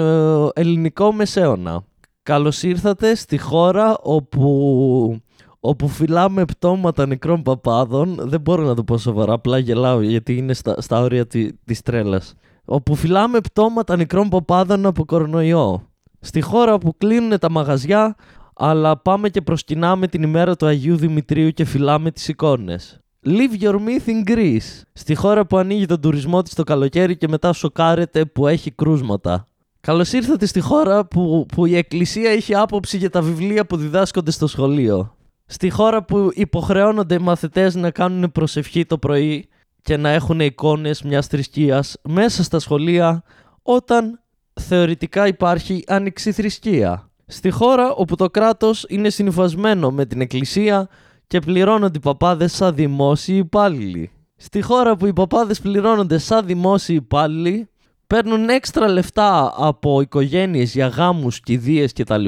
[0.54, 1.84] ελληνικό μεσαίωνα.
[2.24, 5.22] Καλώς ήρθατε στη χώρα όπου,
[5.60, 8.18] όπου φυλάμε πτώματα νεκρών παπάδων.
[8.20, 11.82] Δεν μπορώ να το πω σοβαρά, απλά γελάω γιατί είναι στα, στα όρια τη, της
[11.82, 12.34] τρέλας.
[12.66, 15.88] Όπου φυλάμε πτώματα νεκρών παπάδων από κορονοϊό.
[16.20, 18.16] Στη χώρα που κλείνουν τα μαγαζιά,
[18.58, 23.00] αλλά πάμε και προσκυνάμε την ημέρα του Αγίου Δημητρίου και φυλάμε τις εικόνες.
[23.26, 27.28] Leave your myth in Greece, στη χώρα που ανοίγει τον τουρισμό της το καλοκαίρι και
[27.28, 29.48] μετά σοκάρεται που έχει κρούσματα.
[29.80, 34.32] Καλώς ήρθατε στη χώρα που, που η Εκκλησία έχει άποψη για τα βιβλία που διδάσκονται
[34.32, 35.16] στο σχολείο.
[35.46, 39.50] Στη χώρα που υποχρεώνονται οι μαθητές να κάνουν προσευχή το πρωί
[39.82, 43.24] και να έχουν εικόνες μιας θρησκείας μέσα στα σχολεία
[43.62, 44.20] όταν
[44.62, 47.07] θεωρητικά υπάρχει άνοιξη θρησκεία.
[47.30, 50.88] Στη χώρα όπου το κράτος είναι συνυφασμένο με την εκκλησία
[51.28, 54.12] και πληρώνονται οι παπάδες σαν δημόσιοι υπάλληλοι.
[54.36, 57.70] Στη χώρα που οι παπάδες πληρώνονται σαν δημόσιοι υπάλληλοι,
[58.08, 62.26] παίρνουν έξτρα λεφτά από οικογένειες για γάμους, κηδείες κτλ.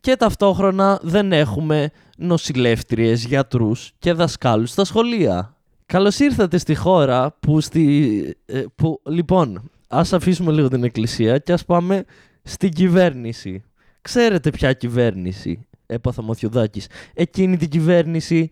[0.00, 5.56] Και ταυτόχρονα δεν έχουμε νοσηλεύτριες, γιατρούς και δασκάλους στα σχολεία.
[5.86, 8.36] Καλώς ήρθατε στη χώρα που στη...
[8.46, 12.04] Ε, που, λοιπόν, ας αφήσουμε λίγο την εκκλησία και ας πάμε
[12.42, 13.64] στην κυβέρνηση.
[14.04, 16.86] Ξέρετε ποια κυβέρνηση έπαθα Μοθιουδάκης.
[17.14, 18.48] Εκείνη την κυβέρνηση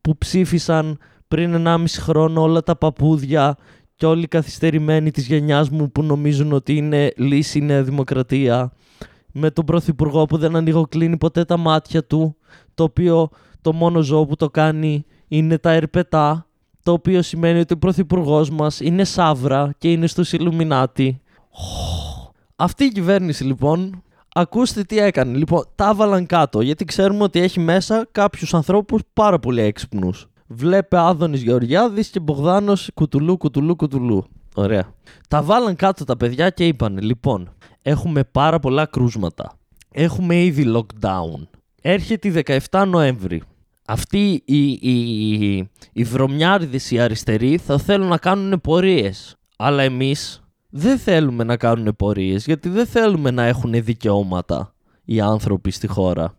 [0.00, 3.56] που ψήφισαν πριν 1,5 χρόνο όλα τα παπούδια
[3.96, 8.72] και όλοι οι καθυστερημένοι της γενιάς μου που νομίζουν ότι είναι λύση η Νέα Δημοκρατία
[9.32, 12.36] με τον Πρωθυπουργό που δεν ανοιγοκλίνει ποτέ τα μάτια του
[12.74, 13.28] το οποίο
[13.60, 16.46] το μόνο ζώο που το κάνει είναι τα ερπετά
[16.82, 21.20] το το οποίο σημαίνει ότι ο πρωθυπουργός μας είναι Σάβρα και είναι στους Ιλουμινάτι.
[22.56, 25.36] Αυτή η κυβέρνηση λοιπόν, ακούστε τι έκανε.
[25.36, 30.28] Λοιπόν, τα έβαλαν κάτω γιατί ξέρουμε ότι έχει μέσα κάποιους ανθρώπους πάρα πολύ έξυπνους.
[30.46, 34.24] Βλέπε Άδωνης Γεωργιάδης και Μπογδάνος κουτουλού, κουτουλού, κουτουλού.
[34.54, 34.94] Ωραία.
[35.28, 39.52] Τα βάλαν κάτω τα παιδιά και είπαν λοιπόν, έχουμε πάρα πολλά κρούσματα.
[39.92, 41.46] Έχουμε ήδη lockdown.
[41.82, 43.42] Έρχεται η 17 Νοέμβρη.
[43.86, 49.36] Αυτοί οι, οι, οι, οι βρωμιάριδες οι αριστεροί θα θέλουν να κάνουν πορείες.
[49.56, 55.70] Αλλά εμείς δεν θέλουμε να κάνουν πορείες γιατί δεν θέλουμε να έχουν δικαιώματα οι άνθρωποι
[55.70, 56.34] στη χώρα.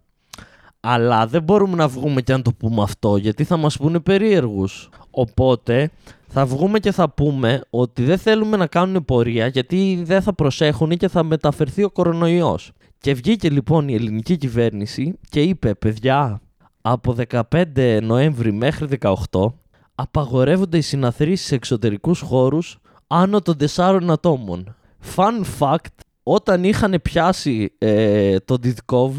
[0.79, 4.89] Αλλά δεν μπορούμε να βγούμε και να το πούμε αυτό γιατί θα μας πούνε περίεργους.
[5.11, 5.91] Οπότε
[6.27, 10.89] θα βγούμε και θα πούμε ότι δεν θέλουμε να κάνουν πορεία γιατί δεν θα προσέχουν
[10.97, 12.71] και θα μεταφερθεί ο κορονοϊός.
[12.97, 16.41] Και βγήκε λοιπόν η ελληνική κυβέρνηση και είπε παιδιά
[16.81, 17.15] από
[17.51, 19.13] 15 Νοέμβρη μέχρι 18
[19.95, 22.79] απαγορεύονται οι συναθρήσεις σε εξωτερικούς χώρους
[23.11, 24.75] άνω των 4 ατόμων.
[25.15, 29.11] Fun fact, όταν είχαν πιάσει ε, το Didkov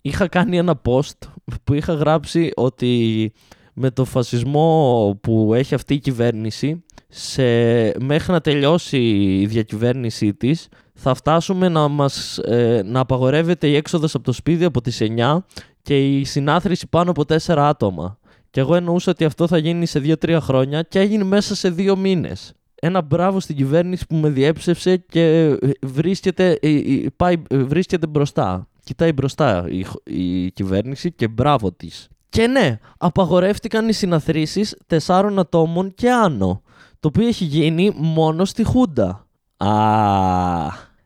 [0.00, 1.28] είχα κάνει ένα post
[1.64, 3.32] που είχα γράψει ότι
[3.72, 7.42] με το φασισμό που έχει αυτή η κυβέρνηση σε,
[8.00, 8.98] μέχρι να τελειώσει
[9.40, 14.64] η διακυβέρνησή της θα φτάσουμε να, μας, ε, να απαγορεύεται η έξοδος από το σπίτι
[14.64, 15.38] από τις 9
[15.82, 18.18] και η συνάθρηση πάνω από 4 άτομα.
[18.50, 21.94] Και εγώ εννοούσα ότι αυτό θα γίνει σε 2-3 χρόνια και έγινε μέσα σε 2
[21.96, 22.52] μήνες.
[22.86, 28.68] Ένα μπράβο στην κυβέρνηση που με διέψευσε και ε, βρίσκεται, ε, πάει, βρίσκεται μπροστά.
[28.84, 32.08] Κοιτάει μπροστά η, η κυβέρνηση και μπράβο της.
[32.28, 36.62] Και ναι, απαγορεύτηκαν οι συναθρήσεις τεσσάρων ατόμων και άνω,
[37.00, 39.26] το οποίο έχει γίνει μόνο στη Χούντα.
[39.56, 39.70] Α,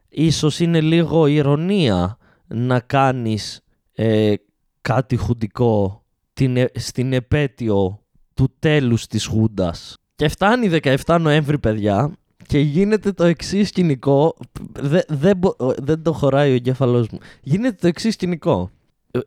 [0.08, 3.60] ίσως είναι λίγο ηρωνία να κάνεις
[3.92, 4.34] ε,
[4.80, 8.02] κάτι χουντικό την, ε, στην επέτειο
[8.34, 9.99] του τέλους της Χούντας.
[10.20, 12.12] Και φτάνει 17 Νοέμβρη, παιδιά,
[12.46, 14.36] και γίνεται το εξής σκηνικό.
[14.80, 15.32] Δεν δε,
[15.78, 17.18] δε το χωράει ο εγκέφαλός μου.
[17.42, 18.70] Γίνεται το εξής σκηνικό.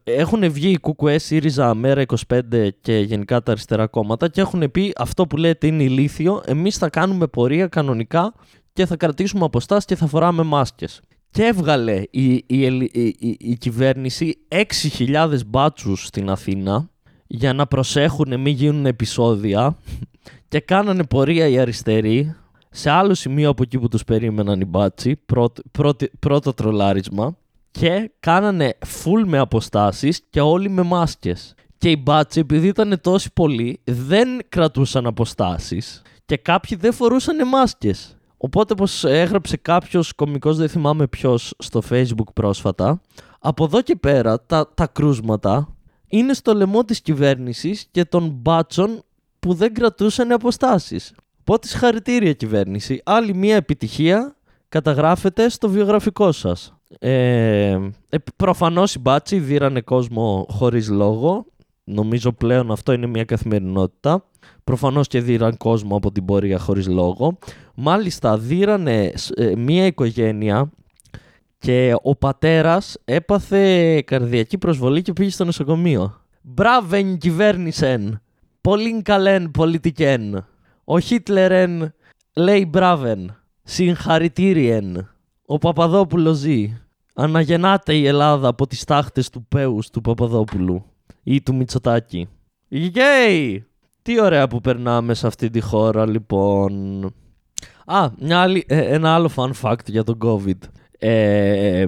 [0.04, 4.94] Έχουν βγει οι ΚΚΕ, ΣΥΡΙΖΑ, ΜΕΡΑ 25 και γενικά τα αριστερά κόμματα και έχουν πει
[4.98, 6.42] αυτό που λέτε είναι ηλίθιο.
[6.46, 8.34] Εμείς θα κάνουμε πορεία κανονικά
[8.74, 11.02] και θα κρατήσουμε αποστάσεις και θα φοράμε μάσκες.
[11.30, 14.38] Και έβγαλε η, η, η, η κυβέρνηση
[14.98, 16.90] 6.000 μπάτσους στην Αθήνα
[17.28, 19.78] για να προσέχουν μην γίνουν επεισόδια
[20.48, 22.36] και κάνανε πορεία οι αριστεροί
[22.70, 27.38] σε άλλο σημείο από εκεί που τους περίμεναν οι μπάτσι, πρώτο, πρώτο, πρώτο τρολάρισμα
[27.72, 31.56] και κάνανε full με αποστάσεις και όλοι με μάσκες.
[31.78, 38.18] Και οι μπάτσι επειδή ήταν τόσοι πολλοί δεν κρατούσαν αποστάσεις και κάποιοι δεν φορούσαν μάσκες.
[38.38, 43.02] Οπότε πως έγραψε κάποιος κομικός, δεν θυμάμαι ποιος, στο facebook πρόσφατα,
[43.40, 45.76] από εδώ και πέρα τα, τα κρούσματα
[46.08, 49.04] είναι στο λαιμό της κυβέρνησης και των μπάτσων
[49.44, 51.14] που δεν κρατούσαν αποστάσεις.
[51.40, 53.02] Οπότε συγχαρητήρια κυβέρνηση.
[53.04, 54.36] Άλλη μια επιτυχία
[54.70, 56.74] καταγράφεται στο βιογραφικό σας.
[57.00, 57.80] Ε,
[58.10, 61.46] ε, προφανώς οι μπάτσι δίρανε κόσμο χωρίς λόγο.
[61.84, 64.26] Νομίζω πλέον αυτό είναι μια καθημερινότητα.
[64.64, 67.38] Προφανώς και δίραν κόσμο από την πορεία χωρίς λόγο.
[67.76, 70.72] Μάλιστα δίρανε ε, μια οικογένεια
[71.58, 76.22] και ο πατέρας έπαθε καρδιακή προσβολή και πήγε στο νοσοκομείο.
[76.42, 78.22] Μπράβεν κυβέρνησεν.
[78.64, 80.46] Πολύ καλέν πολιτικέν.
[80.84, 81.94] Ο Χίτλερεν
[82.34, 83.36] λέει μπράβεν.
[83.64, 85.10] Συγχαρητήριεν.
[85.46, 86.82] Ο Παπαδόπουλο ζει.
[87.14, 90.86] Αναγεννάται η Ελλάδα από τις τάχτες του Πέους του Παπαδόπουλου
[91.24, 92.30] ή του Μητσοτάκη.
[92.68, 93.04] Γεια!
[94.02, 97.04] Τι ωραία που περνάμε σε αυτή τη χώρα λοιπόν.
[97.86, 100.70] Α, μια άλλη, ε, ένα άλλο fun fact για τον COVID.
[101.00, 101.86] Ε,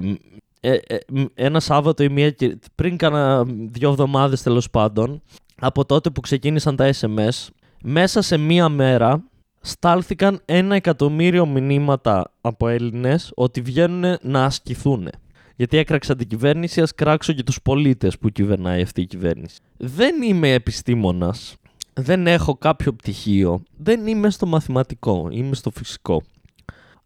[0.60, 0.98] ε, ε
[1.34, 2.34] ένα Σάββατο ή μία,
[2.74, 5.22] πριν κάνα δύο εβδομάδες τέλος πάντων,
[5.60, 7.48] από τότε που ξεκίνησαν τα SMS,
[7.82, 9.24] μέσα σε μία μέρα
[9.60, 15.08] στάλθηκαν ένα εκατομμύριο μηνύματα από Έλληνες ότι βγαίνουν να ασκηθούν.
[15.56, 19.58] Γιατί έκραξα την κυβέρνηση, ας κράξω και τους πολίτες που κυβερνάει αυτή η κυβέρνηση.
[19.76, 21.56] Δεν είμαι επιστήμονας,
[21.92, 26.22] δεν έχω κάποιο πτυχίο, δεν είμαι στο μαθηματικό, είμαι στο φυσικό.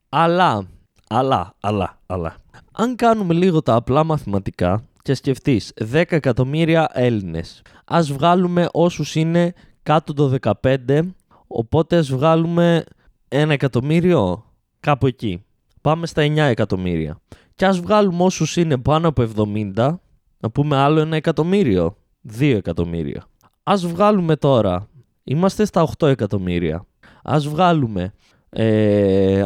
[0.09, 0.67] Αλλά,
[1.09, 2.37] αλλά, αλλά, αλλά,
[2.73, 9.53] αν κάνουμε λίγο τα απλά μαθηματικά και σκεφτείς 10 εκατομμύρια Έλληνες, ας βγάλουμε όσους είναι
[9.83, 11.15] κάτω το 15,
[11.47, 12.85] οπότε ας βγάλουμε
[13.29, 14.45] ένα εκατομμύριο
[14.81, 15.45] κάπου εκεί.
[15.81, 17.21] Πάμε στα 9 εκατομμύρια.
[17.55, 20.01] Και ας βγάλουμε όσους είναι πάνω από 70,
[20.39, 21.97] να πούμε άλλο ένα εκατομμύριο,
[22.39, 23.25] 2 εκατομμύρια.
[23.63, 24.89] Ας βγάλουμε τώρα,
[25.25, 26.87] είμαστε στα 8 εκατομμύρια.
[27.23, 28.13] Ας βγάλουμε
[28.53, 29.45] ε,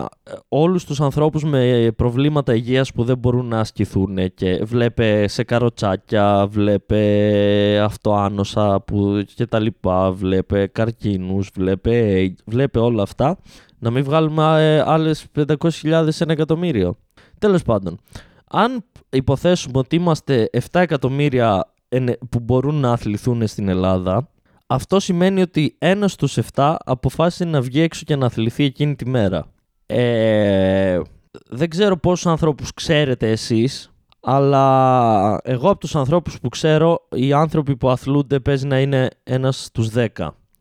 [0.49, 6.47] όλους τους ανθρώπους με προβλήματα υγείας που δεν μπορούν να ασκηθούν και βλέπε σε καροτσάκια,
[6.51, 13.39] βλέπε αυτοάνωσα που και τα λοιπά, βλέπε καρκίνους, βλέπε, βλέπε όλα αυτά
[13.79, 16.97] να μην βγάλουμε ε, άλλες 500.000 ένα εκατομμύριο.
[17.39, 18.01] Τέλος πάντων,
[18.51, 21.75] αν υποθέσουμε ότι είμαστε 7 εκατομμύρια
[22.31, 24.29] που μπορούν να αθληθούν στην Ελλάδα,
[24.67, 29.09] αυτό σημαίνει ότι ένας στους 7 αποφάσισε να βγει έξω και να αθληθεί εκείνη τη
[29.09, 29.47] μέρα.
[29.87, 31.01] Ε,
[31.49, 37.77] δεν ξέρω πόσους ανθρώπους ξέρετε εσείς, αλλά εγώ από τους ανθρώπους που ξέρω, οι άνθρωποι
[37.77, 40.07] που αθλούνται παίζει να είναι ένας στους 10,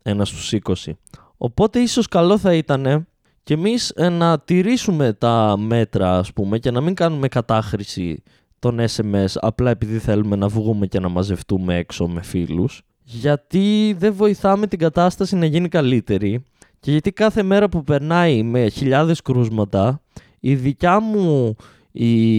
[0.04, 0.54] ένας στους
[0.86, 0.92] 20.
[1.38, 3.08] Οπότε ίσως καλό θα ήταν
[3.44, 8.24] και εμείς ε, να τηρήσουμε τα μέτρα ας πούμε και να μην κάνουμε κατάχρηση
[8.60, 14.14] των SMS απλά επειδή θέλουμε να βγούμε και να μαζευτούμε έξω με φίλους γιατί δεν
[14.14, 16.44] βοηθάμε την κατάσταση να γίνει καλύτερη
[16.80, 20.02] και γιατί κάθε μέρα που περνάει με χιλιάδες κρούσματα
[20.40, 21.56] η δικιά μου,
[21.92, 22.36] η,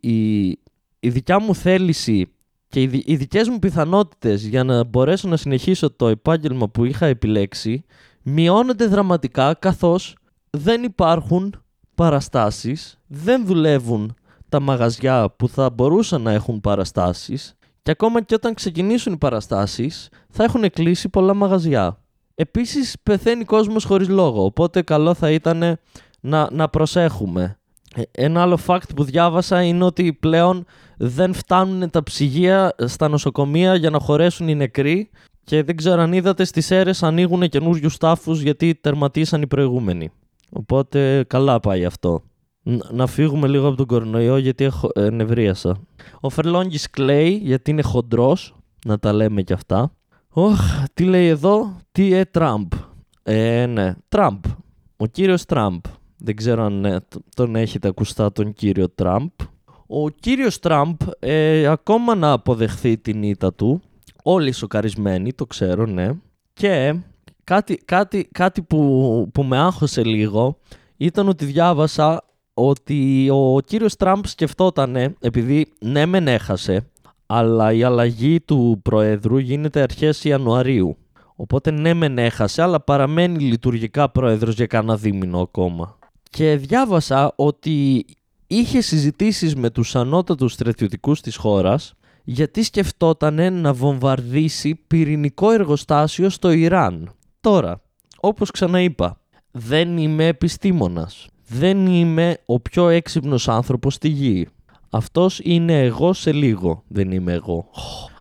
[0.00, 0.58] η,
[1.00, 2.32] η, δικιά μου θέληση
[2.68, 7.06] και οι, οι δικές μου πιθανότητες για να μπορέσω να συνεχίσω το επάγγελμα που είχα
[7.06, 7.84] επιλέξει
[8.22, 10.16] μειώνονται δραματικά καθώς
[10.50, 11.54] δεν υπάρχουν
[11.94, 14.14] παραστάσεις, δεν δουλεύουν
[14.48, 17.57] τα μαγαζιά που θα μπορούσαν να έχουν παραστάσεις
[17.88, 21.98] και ακόμα και όταν ξεκινήσουν οι παραστάσεις θα έχουν κλείσει πολλά μαγαζιά.
[22.34, 25.78] Επίσης πεθαίνει κόσμος χωρίς λόγο, οπότε καλό θα ήταν
[26.20, 27.58] να, να προσέχουμε.
[27.94, 30.64] Ε, ένα άλλο fact που διάβασα είναι ότι πλέον
[30.96, 35.10] δεν φτάνουν τα ψυγεία στα νοσοκομεία για να χωρέσουν οι νεκροί
[35.44, 40.10] και δεν ξέρω αν είδατε στις αίρες ανοίγουν καινούριους τάφους γιατί τερματίσαν οι προηγούμενοι.
[40.50, 42.22] Οπότε καλά πάει αυτό.
[42.90, 45.76] Να φύγουμε λίγο από τον κορονοϊό γιατί έχω ε, νευρίασα.
[46.20, 48.54] Ο Φερλόγγις κλαίει γιατί είναι χοντρός,
[48.86, 49.92] να τα λέμε κι αυτά.
[50.28, 50.60] Ωχ,
[50.94, 52.72] τι λέει εδώ, τι ε Τραμπ.
[53.22, 54.44] Ε, ναι, Τραμπ.
[54.96, 55.80] Ο κύριος Τραμπ.
[56.16, 57.00] Δεν ξέρω αν ε,
[57.34, 59.30] τον έχετε ακουστά τον κύριο Τραμπ.
[59.86, 63.80] Ο κύριος Τραμπ ε, ακόμα να αποδεχθεί την ήττα του.
[64.22, 66.10] Όλοι σοκαρισμένοι, το ξέρω, ναι.
[66.52, 66.94] Και
[67.44, 70.58] κάτι, κάτι, κάτι που, που με άγχωσε λίγο
[70.96, 72.22] ήταν ότι διάβασα
[72.58, 76.90] ότι ο κύριος Τραμπ σκεφτόταν, επειδή ναι μεν έχασε,
[77.26, 80.96] αλλά η αλλαγή του Προέδρου γίνεται αρχές Ιανουαρίου.
[81.36, 85.98] Οπότε ναι μεν έχασε, αλλά παραμένει λειτουργικά πρόεδρος για κάνα δίμηνο ακόμα.
[86.30, 88.04] Και διάβασα ότι
[88.46, 91.94] είχε συζητήσεις με τους ανώτατους στρατιωτικούς της χώρας
[92.24, 97.12] γιατί σκεφτόταν να βομβαρδίσει πυρηνικό εργοστάσιο στο Ιράν.
[97.40, 97.80] Τώρα,
[98.20, 101.28] όπως ξαναείπα, δεν είμαι επιστήμονας.
[101.48, 104.48] Δεν είμαι ο πιο έξυπνος άνθρωπος στη γη.
[104.90, 107.66] Αυτός είναι εγώ σε λίγο, δεν είμαι εγώ.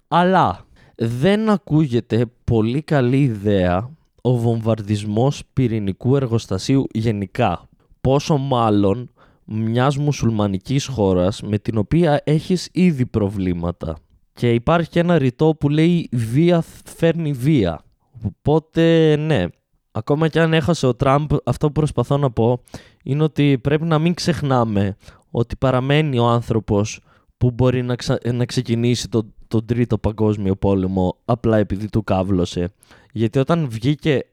[0.07, 3.89] Αλλά δεν ακούγεται πολύ καλή ιδέα
[4.21, 7.69] ο βομβαρδισμός πυρηνικού εργοστασίου γενικά.
[8.01, 9.09] Πόσο μάλλον
[9.45, 13.97] μιας μουσουλμανικής χώρας με την οποία έχεις ήδη προβλήματα.
[14.33, 17.81] Και υπάρχει και ένα ρητό που λέει βία φέρνει βία.
[18.23, 19.45] Οπότε ναι,
[19.91, 22.61] ακόμα και αν έχασε ο Τραμπ, αυτό που προσπαθώ να πω
[23.07, 24.97] είναι ότι πρέπει να μην ξεχνάμε
[25.31, 26.99] ότι παραμένει ο άνθρωπος
[27.37, 27.95] που μπορεί να,
[28.33, 32.73] να ξεκινήσει τον το τρίτο παγκόσμιο πόλεμο απλά επειδή του κάβλωσε.
[33.11, 34.25] Γιατί όταν βγήκε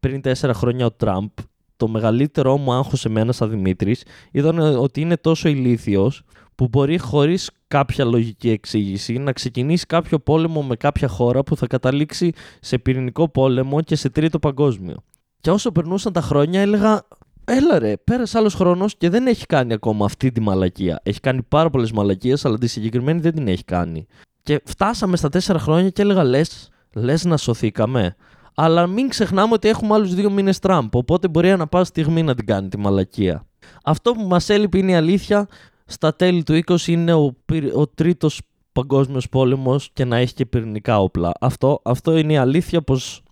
[0.00, 1.28] πριν τέσσερα χρόνια ο Τραμπ,
[1.76, 6.22] το μεγαλύτερό μου άγχος σε μένα σαν Δημήτρης ήταν ότι είναι τόσο ηλίθιος
[6.54, 11.66] που μπορεί χωρίς κάποια λογική εξήγηση να ξεκινήσει κάποιο πόλεμο με κάποια χώρα που θα
[11.66, 14.96] καταλήξει σε πυρηνικό πόλεμο και σε τρίτο παγκόσμιο.
[15.40, 17.06] Και όσο περνούσαν τα χρόνια έλεγα
[17.44, 21.00] Έλα ρε, πέρασε άλλος χρόνος και δεν έχει κάνει ακόμα αυτή τη μαλακία.
[21.02, 24.06] Έχει κάνει πάρα πολλές μαλακίες, αλλά τη συγκεκριμένη δεν την έχει κάνει.
[24.42, 28.16] Και φτάσαμε στα τέσσερα χρόνια και έλεγα λες, λες να σωθήκαμε.
[28.54, 30.94] Αλλά μην ξεχνάμε ότι έχουμε άλλους δύο μήνες Τραμπ.
[30.94, 33.46] Οπότε μπορεί να πάω στιγμή να την κάνει τη μαλακία.
[33.84, 35.48] Αυτό που μας έλειπε είναι η αλήθεια
[35.84, 37.36] στα τέλη του 20 είναι ο,
[37.74, 38.40] ο τρίτος
[38.72, 41.32] παγκόσμιος πόλεμος και να έχει και πυρηνικά όπλα.
[41.40, 43.22] Αυτό, αυτό είναι η αλήθεια πως,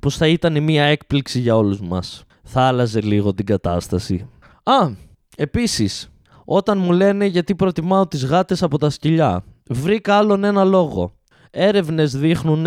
[0.00, 2.24] πως θα ήταν μια έκπληξη για όλους μας.
[2.42, 4.28] Θα άλλαζε λίγο την κατάσταση.
[4.62, 4.90] Α,
[5.36, 6.10] επίσης,
[6.44, 11.12] όταν μου λένε γιατί προτιμάω τις γάτες από τα σκυλιά, βρήκα άλλον ένα λόγο.
[11.50, 12.66] Έρευνες δείχνουν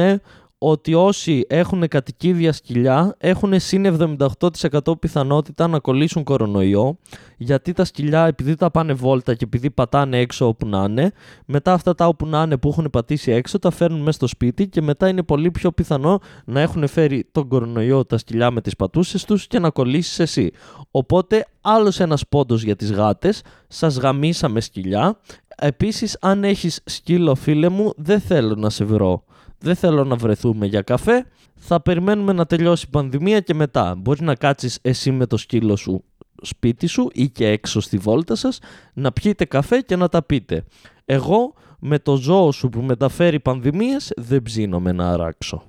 [0.68, 4.16] ότι όσοι έχουν κατοικίδια σκυλιά έχουν συν
[4.50, 6.98] 78% πιθανότητα να κολλήσουν κορονοϊό
[7.38, 11.12] γιατί τα σκυλιά επειδή τα πάνε βόλτα και επειδή πατάνε έξω όπου να είναι
[11.46, 14.68] μετά αυτά τα όπου να είναι που έχουν πατήσει έξω τα φέρνουν μέσα στο σπίτι
[14.68, 18.76] και μετά είναι πολύ πιο πιθανό να έχουν φέρει τον κορονοϊό τα σκυλιά με τις
[18.76, 20.52] πατούσες τους και να κολλήσεις εσύ.
[20.92, 25.20] Οπότε άλλος ένας πόντος για τις γάτες, σας γαμίσαμε σκυλιά.
[25.56, 29.24] Επίσης αν έχεις σκύλο φίλε μου δεν θέλω να σε βρω
[29.66, 31.26] δεν θέλω να βρεθούμε για καφέ,
[31.56, 33.96] θα περιμένουμε να τελειώσει η πανδημία και μετά.
[33.98, 36.04] Μπορείς να κάτσεις εσύ με το σκύλο σου
[36.42, 38.60] σπίτι σου ή και έξω στη βόλτα σας,
[38.94, 40.64] να πιείτε καφέ και να τα πείτε.
[41.06, 45.64] Εγώ με το ζώο σου που μεταφέρει πανδημίες δεν ψήνομαι να αράξω.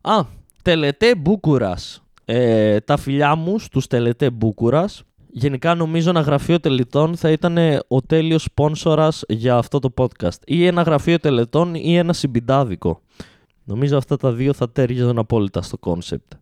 [0.00, 0.24] Α,
[0.62, 2.02] τελετέ Μπούκουρας.
[2.24, 5.02] Ε, τα φιλιά μου στους τελετέ Μπούκουρας.
[5.26, 10.38] Γενικά νομίζω ένα γραφείο τελετών θα ήταν ο τέλειος σπόνσορας για αυτό το podcast.
[10.44, 13.02] Ή ένα γραφείο τελετών ή ένα CBD άδικο.
[13.64, 16.32] Νομίζω αυτά τα δύο θα ταίριαζαν απόλυτα στο κόνσεπτ.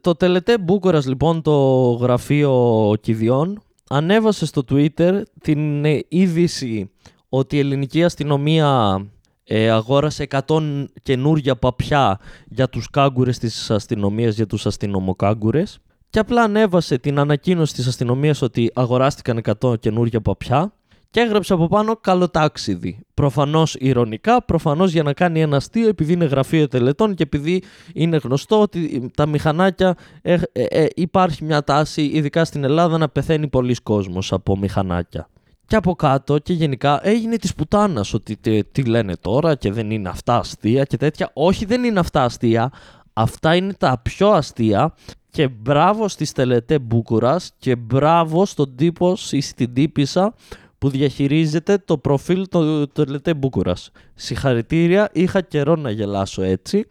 [0.00, 6.90] Το Τελετές Μπούκουρας λοιπόν το γραφείο κηδιών ανέβασε στο Twitter την είδηση
[7.28, 9.00] ότι η ελληνική αστυνομία
[9.44, 12.18] ε, αγόρασε 100 καινούρια παπιά
[12.48, 15.78] για τους κάγκουρες της αστυνομίας, για τους αστυνομοκάγκουρες
[16.10, 20.72] και απλά ανέβασε την ανακοίνωση της αστυνομίας ότι αγοράστηκαν 100 καινούρια παπιά
[21.10, 22.98] και έγραψε από πάνω καλοτάξιδι.
[23.14, 27.62] Προφανώς ηρωνικά, προφανώς για να κάνει ένα αστείο, επειδή είναι γραφείο τελετών και επειδή
[27.94, 33.08] είναι γνωστό ότι τα μηχανάκια ε, ε, ε, υπάρχει μια τάση, ειδικά στην Ελλάδα, να
[33.08, 35.28] πεθαίνει πολλοί κόσμος από μηχανάκια.
[35.66, 39.90] Και από κάτω και γενικά έγινε της πουτάνας ότι τι, τι λένε τώρα και δεν
[39.90, 41.30] είναι αυτά αστεία και τέτοια.
[41.32, 42.72] Όχι, δεν είναι αυτά αστεία.
[43.12, 44.94] Αυτά είναι τα πιο αστεία
[45.30, 50.34] και μπράβο στη Τελετέ Μπούκουρας και μπράβο στον τύπο ή στην τύπησα
[50.80, 53.90] που διαχειρίζεται το προφίλ του Τελετέ Μπούκουρας.
[54.14, 56.86] Συγχαρητήρια, είχα καιρό να γελάσω έτσι.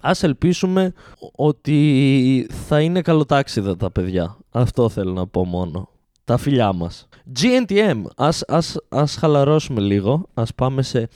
[0.00, 0.92] Ας ελπίσουμε
[1.34, 4.36] ότι θα είναι καλοτάξιδα τα παιδιά.
[4.50, 5.88] Αυτό θέλω να πω μόνο.
[6.24, 7.08] Τα φιλιά μας.
[7.40, 10.28] GNTM, ας, ας, ας χαλαρώσουμε λίγο.
[10.34, 11.08] Ας πάμε σε...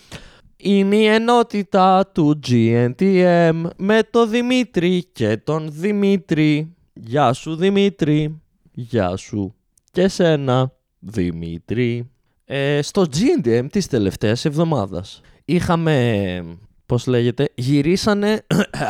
[0.57, 6.77] Είναι η ενότητα του GNTM με το Δημήτρη και τον Δημήτρη.
[6.93, 8.41] Γεια σου Δημήτρη.
[8.73, 9.55] Γεια σου
[9.91, 10.73] και σένα.
[10.99, 12.11] Δημήτρη.
[12.45, 18.47] Ε, στο GNDM της τελευταίας εβδομάδας είχαμε, πώς λέγεται, γυρίσανε,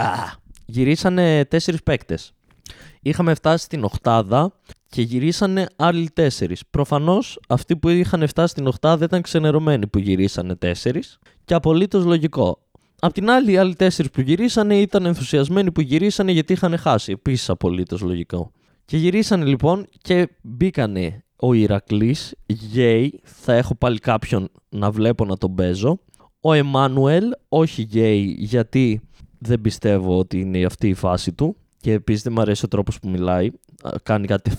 [0.67, 2.33] γυρίσανε τέσσερις παίκτες.
[3.03, 4.53] Είχαμε φτάσει στην οχτάδα
[4.89, 6.63] και γυρίσανε άλλοι τέσσερις.
[6.71, 12.59] Προφανώς αυτοί που είχαν φτάσει στην οχτάδα ήταν ξενερωμένοι που γυρίσανε τέσσερις και απολύτως λογικό.
[13.01, 17.13] Απ' την άλλη, οι άλλοι τέσσερις που γυρίσανε ήταν ενθουσιασμένοι που γυρίσανε γιατί είχαν χάσει.
[17.13, 18.53] Επίσης απολύτως λογικό.
[18.85, 25.37] Και γυρίσανε λοιπόν και μπήκανε ο Ηρακλής, γκέι, θα έχω πάλι κάποιον να βλέπω να
[25.37, 25.99] τον παίζω.
[26.41, 29.01] Ο Εμμάνουελ, όχι γκέι, γιατί
[29.39, 32.99] δεν πιστεύω ότι είναι αυτή η φάση του και επίσης δεν μου αρέσει ο τρόπος
[32.99, 33.51] που μιλάει,
[34.03, 34.53] κάνει κάτι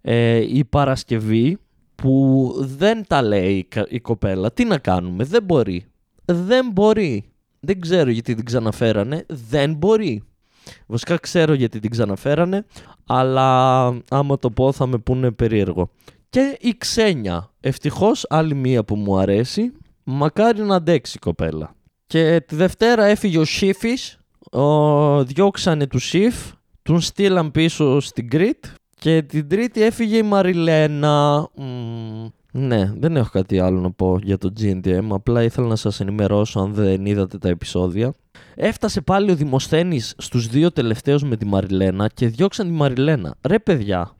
[0.00, 1.58] ε, η Παρασκευή
[1.94, 4.52] που δεν τα λέει η κοπέλα.
[4.52, 5.84] Τι να κάνουμε, δεν μπορεί.
[6.24, 7.24] Δεν μπορεί.
[7.60, 10.22] Δεν ξέρω γιατί την ξαναφέρανε, δεν μπορεί.
[10.86, 12.64] Βασικά ξέρω γιατί την ξαναφέρανε,
[13.06, 15.90] αλλά άμα το πω θα με πούνε περίεργο
[16.30, 17.50] και η Ξένια.
[17.60, 19.72] Ευτυχώς άλλη μία που μου αρέσει.
[20.04, 21.74] Μακάρι να αντέξει η κοπέλα.
[22.06, 23.94] Και τη Δευτέρα έφυγε ο Σίφη.
[25.24, 26.34] Διώξανε του Σιφ.
[26.82, 28.64] Τον στείλαν πίσω στην Κρήτ.
[28.94, 31.48] Και την Τρίτη έφυγε η Μαριλένα.
[32.52, 35.06] ναι, δεν έχω κάτι άλλο να πω για το GNTM.
[35.10, 38.14] Απλά ήθελα να σας ενημερώσω αν δεν είδατε τα επεισόδια.
[38.54, 43.34] Έφτασε πάλι ο Δημοσθένης στους δύο τελευταίους με τη Μαριλένα και διώξαν τη Μαριλένα.
[43.42, 44.16] Ρε παιδιά,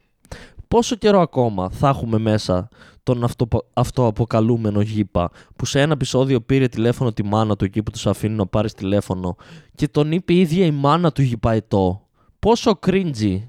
[0.68, 2.68] πόσο καιρό ακόμα θα έχουμε μέσα
[3.02, 7.90] τον αυτό, αυτοαποκαλούμενο γήπα που σε ένα επεισόδιο πήρε τηλέφωνο τη μάνα του εκεί που
[7.90, 9.36] τους αφήνει να πάρεις τηλέφωνο
[9.74, 12.02] και τον είπε η ίδια η μάνα του γηπαετό.
[12.38, 13.42] Πόσο cringy,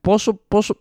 [0.00, 0.74] πόσο, πόσο...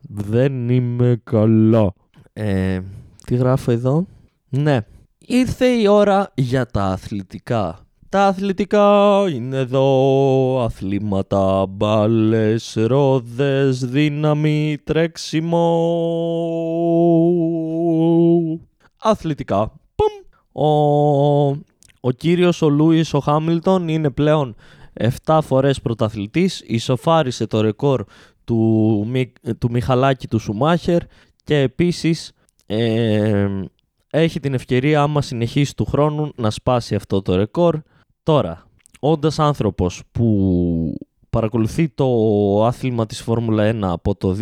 [0.00, 1.92] Δεν είμαι καλά.
[2.32, 2.80] Ε,
[3.24, 4.06] τι γράφω εδώ;
[4.48, 4.80] Ναι.
[5.18, 7.78] Ήρθε η ώρα για τα αθλητικά.
[8.10, 15.66] Τα αθλητικά είναι εδώ, αθλήματα, μπάλες, ρόδες, δύναμη, τρέξιμο.
[18.96, 19.72] Αθλητικά.
[20.52, 20.68] Ο,
[22.00, 24.54] ο κύριος ο Λούις ο Χάμιλτον είναι πλέον
[25.24, 28.04] 7 φορές πρωταθλητής, ισοφάρισε το ρεκόρ
[28.44, 29.06] του,
[29.58, 31.02] του Μιχαλάκη του Σουμάχερ
[31.44, 32.32] και επίσης
[32.66, 33.48] ε,
[34.10, 37.80] έχει την ευκαιρία άμα συνεχίσει του χρόνου να σπάσει αυτό το ρεκόρ
[38.22, 38.66] Τώρα,
[39.00, 40.94] όντας άνθρωπος που
[41.30, 42.06] παρακολουθεί το
[42.64, 44.36] άθλημα της Φόρμουλα 1 από το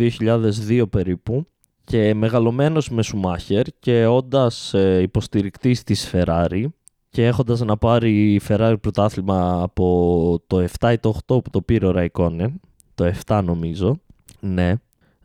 [0.67, 1.47] 2002 περίπου
[1.83, 6.65] και μεγαλωμένος με Σουμάχερ και όντας ε, υποστηρικτής της Ferrari
[7.09, 11.61] και έχοντας να πάρει η Ferrari πρωτάθλημα από το 7 ή το 8 που το
[11.61, 12.59] πήρε ο Ραϊκόνεν,
[12.95, 13.99] το 7 νομίζω,
[14.39, 14.75] ναι,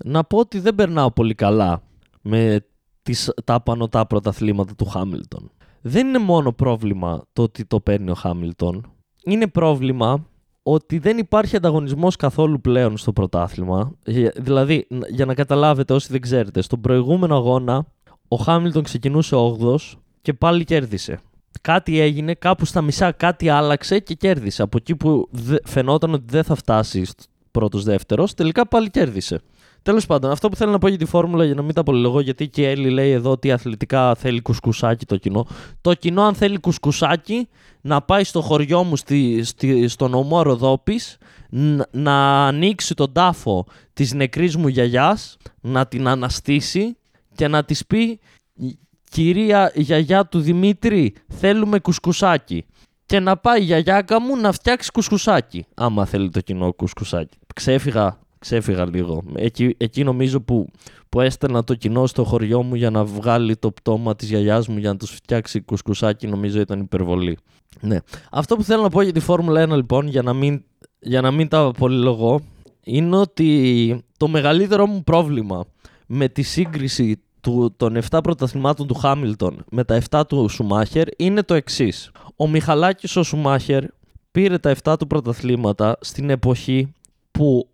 [0.05, 1.83] να πω ότι δεν περνάω πολύ καλά
[2.23, 2.67] με
[3.03, 5.51] τις, τα πανωτά πρωταθλήματα του Χάμιλτον
[5.87, 8.93] δεν είναι μόνο πρόβλημα το ότι το παίρνει ο Χάμιλτον.
[9.25, 10.27] Είναι πρόβλημα
[10.63, 13.95] ότι δεν υπάρχει ανταγωνισμός καθόλου πλέον στο πρωτάθλημα.
[14.37, 17.87] Δηλαδή, για να καταλάβετε όσοι δεν ξέρετε, στον προηγούμενο αγώνα
[18.29, 19.77] ο Χάμιλτον ξεκινούσε 8
[20.23, 21.21] και πάλι κέρδισε.
[21.61, 24.63] Κάτι έγινε, κάπου στα μισά κάτι άλλαξε και κέρδισε.
[24.63, 25.31] Από εκεί που
[25.65, 27.07] φαινόταν ότι δεν θα φτάσει
[27.51, 29.41] πρώτο δεύτερος, τελικά πάλι κέρδισε.
[29.85, 32.21] Τέλος πάντων, αυτό που θέλω να πω για τη φόρμουλα, για να μην τα πολυλογώ,
[32.21, 35.47] γιατί και η Έλλη λέει εδώ ότι αθλητικά θέλει κουσκουσάκι το κοινό.
[35.81, 37.49] Το κοινό, αν θέλει κουσκουσάκι,
[37.81, 41.19] να πάει στο χωριό μου, στη, στη, στο νομό Ροδόπης,
[41.91, 46.97] να ανοίξει τον τάφο της νεκρής μου γιαγιάς, να την αναστήσει
[47.35, 48.21] και να της πει
[49.11, 52.65] «Κυρία γιαγιά του Δημήτρη, θέλουμε κουσκουσάκι».
[53.07, 57.39] Και να πάει η γιαγιάκα μου να φτιάξει κουσκουσάκι, άμα θέλει το κοινό κουσκουσάκι.
[57.55, 59.23] Ξέφυγα, ξέφυγα λίγο.
[59.35, 60.67] Εκεί, εκεί νομίζω που,
[61.09, 64.79] που έστελνα το κοινό στο χωριό μου για να βγάλει το πτώμα της γιαγιάς μου
[64.79, 67.39] για να τους φτιάξει κουσκουσάκι νομίζω ήταν υπερβολή.
[67.81, 67.99] Ναι.
[68.31, 70.65] Αυτό που θέλω να πω για τη Φόρμουλα 1 λοιπόν, για να μην,
[70.99, 72.41] για να μην τα πολυλογώ,
[72.85, 75.65] είναι ότι το μεγαλύτερο μου πρόβλημα
[76.07, 81.43] με τη σύγκριση του, των 7 πρωταθλημάτων του Χάμιλτον με τα 7 του Σουμάχερ είναι
[81.43, 82.11] το εξής.
[82.37, 83.85] Ο Μιχαλάκης ο Σουμάχερ
[84.33, 86.93] πήρε τα 7 του πρωταθλήματα στην εποχή
[87.31, 87.69] που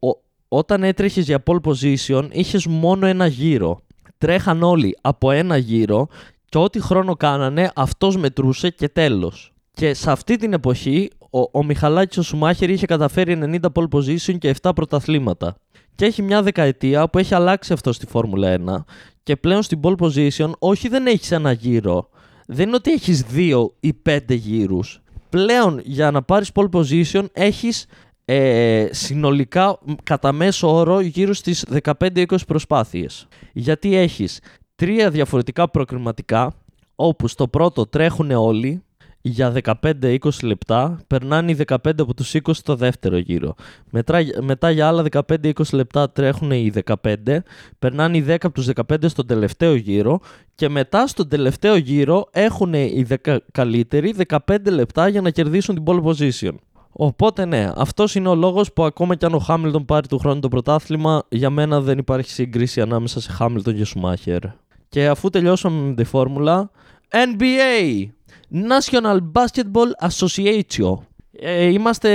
[0.52, 3.80] όταν έτρεχες για pole position είχες μόνο ένα γύρο.
[4.18, 6.08] Τρέχαν όλοι από ένα γύρο
[6.48, 9.52] και ό,τι χρόνο κάνανε αυτός μετρούσε και τέλος.
[9.72, 14.38] Και σε αυτή την εποχή ο, ο Μιχαλάκης ο Σουμάχερ είχε καταφέρει 90 pole position
[14.38, 15.56] και 7 πρωταθλήματα.
[15.94, 18.84] Και έχει μια δεκαετία που έχει αλλάξει αυτό στη Φόρμουλα 1
[19.22, 22.08] και πλέον στην pole position όχι δεν έχεις ένα γύρο.
[22.46, 25.02] Δεν είναι ότι έχεις δύο ή πέντε γύρους.
[25.28, 27.86] Πλέον για να πάρεις pole position έχεις
[28.32, 33.28] ε, συνολικά κατά μέσο όρο γύρω στις 15-20 προσπάθειες.
[33.52, 34.40] Γιατί έχεις
[34.74, 36.54] τρία διαφορετικά προκριματικά
[36.94, 38.82] όπου στο πρώτο τρέχουν όλοι
[39.20, 43.54] για 15-20 λεπτά, περνάνε οι 15 από τους 20 στο δεύτερο γύρο.
[43.90, 46.72] Μετά, μετά για άλλα 15-20 λεπτά τρέχουν οι
[47.02, 47.38] 15,
[47.78, 50.20] περνάνε οι 10 από τους 15 στο τελευταίο γύρο
[50.54, 54.14] και μετά στον τελευταίο γύρο έχουν οι 10 καλύτεροι
[54.46, 56.54] 15 λεπτά για να κερδίσουν την pole position.
[56.92, 60.40] Οπότε ναι, αυτός είναι ο λόγος που ακόμα κι αν ο Χάμιλτον πάρει του χρόνου
[60.40, 64.40] το πρωτάθλημα, για μένα δεν υπάρχει σύγκριση ανάμεσα σε Χάμιλτον και Σουμάχερ.
[64.88, 66.70] Και αφού τελειώσαμε με τη φόρμουλα,
[67.10, 68.06] NBA!
[68.52, 70.94] National Basketball Association.
[71.32, 72.10] Ε, είμαστε,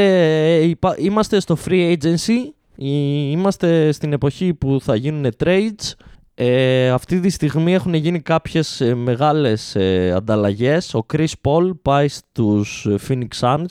[0.61, 5.93] ε, είμαστε στο free agency, είμαστε στην εποχή που θα γίνουν trades.
[6.37, 10.93] Ε, αυτή τη στιγμή έχουν γίνει κάποιες ε, μεγάλες ε, ανταλλαγές.
[10.93, 13.65] Ο Chris Paul πάει στους Phoenix Suns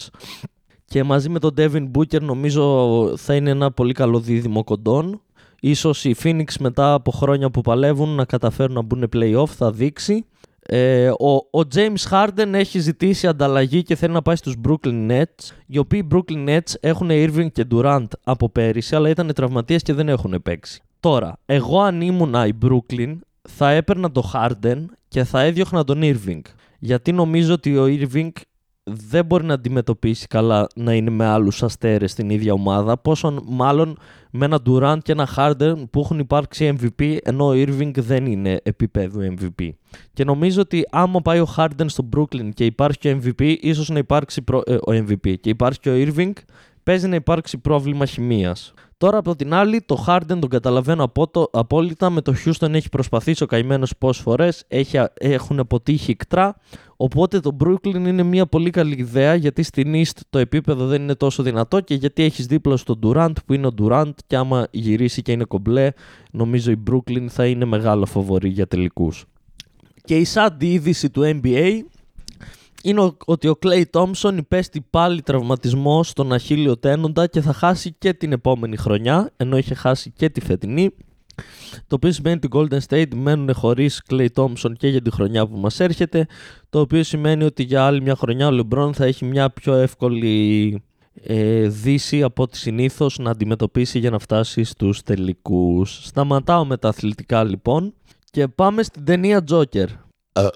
[0.94, 5.20] και μαζί με τον Devin Booker νομίζω θα είναι ένα πολύ καλό δίδυμο κοντών.
[5.60, 10.24] Ίσως οι Phoenix μετά από χρόνια που παλεύουν να καταφέρουν να μπουν play-off θα δείξει.
[10.60, 15.50] Ε, ο, ο James Harden έχει ζητήσει ανταλλαγή και θέλει να πάει στους Brooklyn Nets
[15.66, 20.08] οι οποίοι Brooklyn Nets έχουν Irving και Durant από πέρυσι αλλά ήταν τραυματίες και δεν
[20.08, 20.82] έχουν παίξει.
[21.00, 26.40] Τώρα, εγώ αν ήμουν η Brooklyn θα έπαιρνα το Harden και θα έδιωχνα τον Irving
[26.78, 28.30] γιατί νομίζω ότι ο Irving
[28.84, 33.98] δεν μπορεί να αντιμετωπίσει καλά να είναι με άλλους αστέρες στην ίδια ομάδα, πόσο μάλλον
[34.30, 38.60] με ένα Durant και ένα Harden που έχουν υπάρξει MVP, ενώ ο Irving δεν είναι
[38.62, 39.68] επίπεδο MVP.
[40.12, 43.88] Και νομίζω ότι άμα πάει ο Harden στο Brooklyn και υπάρχει και ο MVP, ίσως
[43.88, 44.62] να υπάρξει προ...
[44.66, 46.32] ε, ο MVP και υπάρχει και ο Irving,
[46.84, 48.74] παίζει να υπάρξει πρόβλημα χημίας.
[48.96, 51.12] Τώρα από την άλλη, το Harden τον καταλαβαίνω
[51.50, 52.10] απόλυτα.
[52.10, 54.64] Με το Houston έχει προσπαθήσει ο καημένος πόσες φορές,
[55.14, 56.56] έχουν αποτύχει εκτρά.
[56.96, 61.14] Οπότε το Brooklyn είναι μια πολύ καλή ιδέα γιατί στην East το επίπεδο δεν είναι
[61.14, 65.22] τόσο δυνατό και γιατί έχεις δίπλα στον Durant που είναι ο Durant και άμα γυρίσει
[65.22, 65.90] και είναι κομπλέ,
[66.30, 69.24] νομίζω η Brooklyn θα είναι μεγάλο φοβορή για τελικούς.
[70.04, 71.80] Και η σαν είδηση του NBA
[72.84, 78.12] είναι ότι ο Clay Thompson υπέστη πάλι τραυματισμό στον Αχίλιο Τένοντα και θα χάσει και
[78.12, 80.90] την επόμενη χρονιά, ενώ είχε χάσει και τη φετινή.
[81.86, 85.46] Το οποίο σημαίνει ότι οι Golden State μένουν χωρίς Clay Thompson και για τη χρονιά
[85.46, 86.26] που μας έρχεται.
[86.70, 90.82] Το οποίο σημαίνει ότι για άλλη μια χρονιά ο LeBron θα έχει μια πιο εύκολη
[91.22, 96.00] ε, δύση από ό,τι συνήθως να αντιμετωπίσει για να φτάσει στους τελικούς.
[96.06, 97.94] Σταματάω με τα αθλητικά λοιπόν
[98.30, 99.86] και πάμε στην ταινία Joker.
[100.32, 100.48] Uh.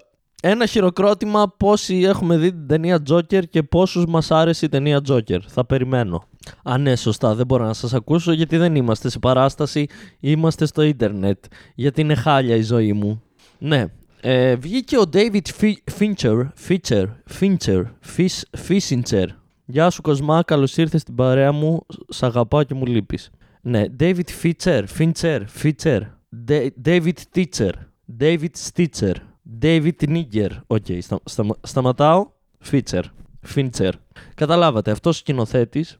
[0.42, 5.38] Ένα χειροκρότημα πόσοι έχουμε δει την ταινία Joker και πόσους μας άρεσε η ταινία Joker.
[5.46, 6.24] Θα περιμένω.
[6.62, 9.86] Α, ναι, σωστά, δεν μπορώ να σας ακούσω γιατί δεν είμαστε σε παράσταση,
[10.20, 11.44] είμαστε στο ίντερνετ.
[11.74, 13.22] Γιατί είναι χάλια η ζωή μου.
[13.58, 13.84] Ναι,
[14.20, 15.46] ε, βγήκε ο David
[15.98, 17.04] Fincher, Fincher,
[17.40, 17.82] Fincher,
[18.68, 19.26] Fincher.
[19.64, 23.30] Γεια σου Κοσμά, καλώς ήρθες στην παρέα μου, σ' αγαπάω και μου λείπεις.
[23.60, 26.00] Ναι, David Fincher, Fincher, Fincher,
[26.84, 27.72] David Teacher,
[28.20, 29.14] David Stitcher,
[29.62, 30.50] David Nigger.
[30.66, 32.26] OK, okay, στα, στα, σταματάω.
[32.58, 33.04] Φίτσερ.
[33.40, 33.94] Φίντσερ.
[34.34, 35.98] Καταλάβατε, αυτός ο σκηνοθέτης.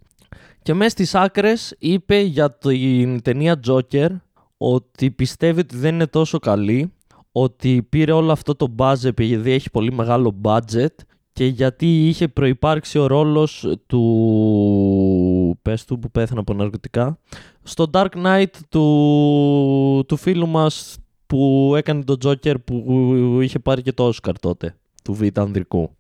[0.63, 4.09] Και μέσα στις άκρες είπε για την ταινία Joker
[4.57, 6.93] ότι πιστεύει ότι δεν είναι τόσο καλή,
[7.33, 10.95] ότι πήρε όλο αυτό το budget επειδή έχει πολύ μεγάλο budget
[11.33, 17.19] και γιατί είχε προϋπάρξει ο ρόλος του πες του που πέθανε από ναρκωτικά
[17.63, 20.97] στο Dark Knight του, του φίλου μας
[21.29, 25.91] που έκανε τον Joker που είχε πάρει και το Oscar τότε του Β' Ανδρικού.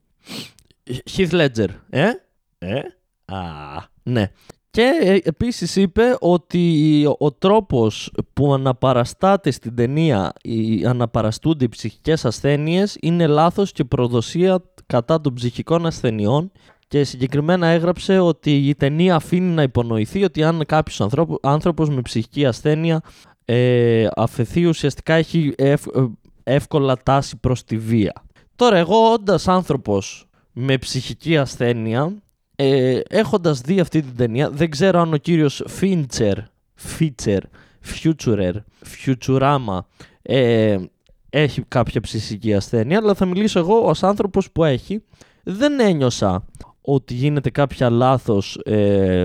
[1.16, 2.08] Heath Ledger ε,
[2.58, 2.80] ε,
[3.24, 3.38] α,
[4.02, 4.30] ναι.
[4.70, 12.24] Και ε, επίσης είπε ότι ο τρόπος που αναπαραστάται στην ταινία οι αναπαραστούνται οι ψυχικές
[12.24, 16.52] ασθένειες είναι λάθος και προδοσία κατά των ψυχικών ασθενειών.
[16.88, 21.08] Και συγκεκριμένα έγραψε ότι η ταινία αφήνει να υπονοηθεί ότι αν κάποιος
[21.40, 23.00] άνθρωπος με ψυχική ασθένεια
[23.50, 25.74] ε, αφαιθεί ουσιαστικά έχει ε,
[26.42, 28.12] εύκολα τάση προς τη βία.
[28.56, 32.12] Τώρα εγώ όντας άνθρωπος με ψυχική ασθένεια
[32.56, 36.38] ε, έχοντας δει αυτή την ταινία, δεν ξέρω αν ο κύριος Φίντσερ,
[36.74, 37.42] Φίτσερ,
[37.84, 38.52] Futurer,
[38.84, 39.78] Futurama,
[40.22, 40.76] ε,
[41.30, 45.02] έχει κάποια ψυχική ασθένεια, αλλά θα μιλήσω εγώ ως άνθρωπος που έχει.
[45.42, 46.44] Δεν ένιωσα
[46.80, 49.24] ότι γίνεται κάποια λάθος, ε,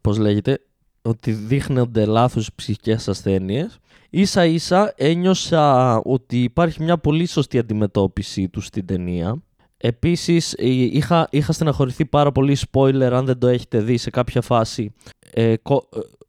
[0.00, 0.60] πώς λέγεται,
[1.04, 3.78] ότι δείχνονται λάθος ψυχικές ασθένειες.
[4.10, 9.42] Ίσα ίσα ένιωσα ότι υπάρχει μια πολύ σωστή αντιμετώπιση του στην ταινία
[9.86, 14.40] Επίσης ε, είχα, είχα στεναχωρηθεί πάρα πολύ spoiler αν δεν το έχετε δει σε κάποια
[14.40, 14.92] φάση.
[15.32, 15.56] Ε, ε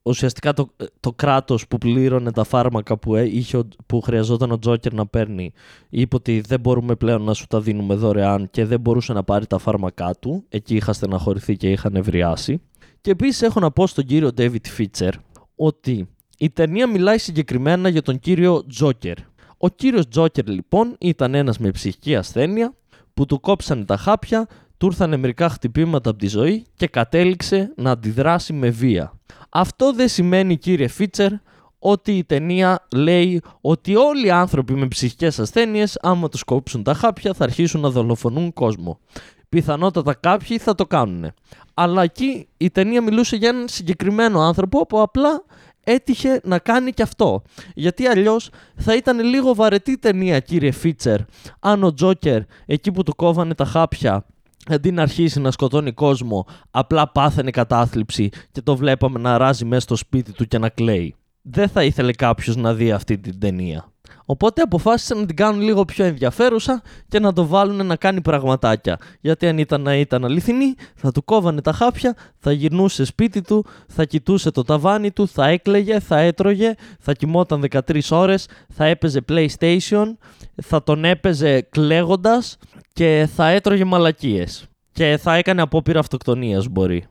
[0.04, 0.70] ουσιαστικά το,
[1.00, 5.54] το κράτος που πλήρωνε τα φάρμακα που, είχε, που χρειαζόταν ο Τζόκερ να παίρνει
[5.90, 9.48] είπε ότι δεν μπορούμε πλέον να σου τα δίνουμε δωρεάν και δεν μπορούσε να πάρει
[9.48, 10.44] τα φάρμακά του.
[10.50, 12.62] Εκεί είχα στεναχωρηθεί και είχα νευριάσει.
[13.06, 15.14] Και επίσης έχω να πω στον κύριο David Φίτσερ
[15.56, 19.18] ότι η ταινία μιλάει συγκεκριμένα για τον κύριο Τζόκερ.
[19.58, 22.74] Ο κύριος Τζόκερ λοιπόν ήταν ένας με ψυχική ασθένεια
[23.14, 24.48] που του κόψανε τα χάπια,
[24.78, 29.20] του ήρθαν μερικά χτυπήματα από τη ζωή και κατέληξε να αντιδράσει με βία.
[29.50, 31.32] Αυτό δεν σημαίνει κύριε Φίτσερ
[31.80, 36.94] ότι η ταινία λέει ότι όλοι οι άνθρωποι με ψυχικές ασθένειες άμα τους κόψουν τα
[36.94, 39.00] χάπια θα αρχίσουν να δολοφονούν κόσμο.
[39.50, 41.32] Πιθανότατα κάποιοι θα το κάνουν.
[41.74, 45.44] Αλλά εκεί η ταινία μιλούσε για έναν συγκεκριμένο άνθρωπο που απλά
[45.84, 47.42] έτυχε να κάνει και αυτό.
[47.74, 51.20] Γιατί αλλιώς θα ήταν λίγο βαρετή ταινία, κύριε Φίτσερ,
[51.60, 54.26] αν ο Τζόκερ εκεί που του κόβανε τα χάπια
[54.68, 59.82] αντί να αρχίσει να σκοτώνει κόσμο, απλά πάθαινε κατάθλιψη και το βλέπαμε να ράζει μέσα
[59.82, 61.16] στο σπίτι του και να κλαίει.
[61.42, 63.94] Δεν θα ήθελε κάποιος να δει αυτή την ταινία.
[64.26, 68.98] Οπότε αποφάσισαν να την κάνουν λίγο πιο ενδιαφέρουσα και να το βάλουν να κάνει πραγματάκια.
[69.22, 73.66] Γιατί αν ήταν να ήταν αληθινή, θα του κόβανε τα χάπια, θα γυρνούσε σπίτι του,
[73.88, 79.22] θα κοιτούσε το ταβάνι του, θα έκλαιγε, θα έτρωγε, θα κοιμόταν 13 ώρες, θα έπαιζε
[79.30, 80.06] PlayStation,
[80.64, 82.58] θα τον έπαιζε κλαίγοντας
[82.94, 84.66] και θα έτρωγε μαλακίες.
[84.92, 87.06] Και θα έκανε απόπειρα αυτοκτονίας μπορεί.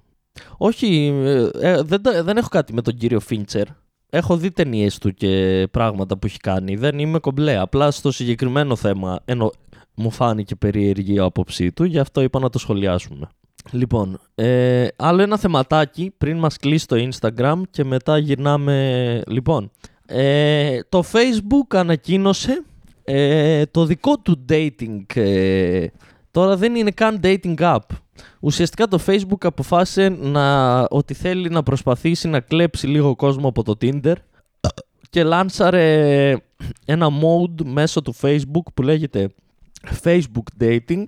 [0.57, 3.67] Όχι, ε, ε, δεν, δεν έχω κάτι με τον κύριο Φίντσερ
[4.15, 6.77] έχω δει ταινίες του και πράγματα που έχει κάνει.
[6.77, 7.59] Δεν είμαι κομπλέ.
[7.59, 9.51] Απλά στο συγκεκριμένο θέμα ενώ
[9.95, 13.29] μου φάνηκε περίεργη η άποψή του, γι' αυτό είπα να το σχολιάσουμε.
[13.71, 19.23] Λοιπόν, ε, άλλο ένα θεματάκι πριν μας κλείσει το Instagram και μετά γυρνάμε...
[19.27, 19.71] Λοιπόν,
[20.07, 22.65] ε, το Facebook ανακοίνωσε
[23.05, 25.17] ε, το δικό του dating...
[25.17, 25.87] Ε,
[26.31, 27.79] τώρα δεν είναι καν dating app.
[28.41, 33.77] Ουσιαστικά το Facebook αποφάσισε να, ότι θέλει να προσπαθήσει να κλέψει λίγο κόσμο από το
[33.81, 34.15] Tinder
[35.11, 36.37] και λάνσαρε
[36.85, 39.29] ένα mode μέσω του Facebook που λέγεται
[40.03, 41.05] Facebook Dating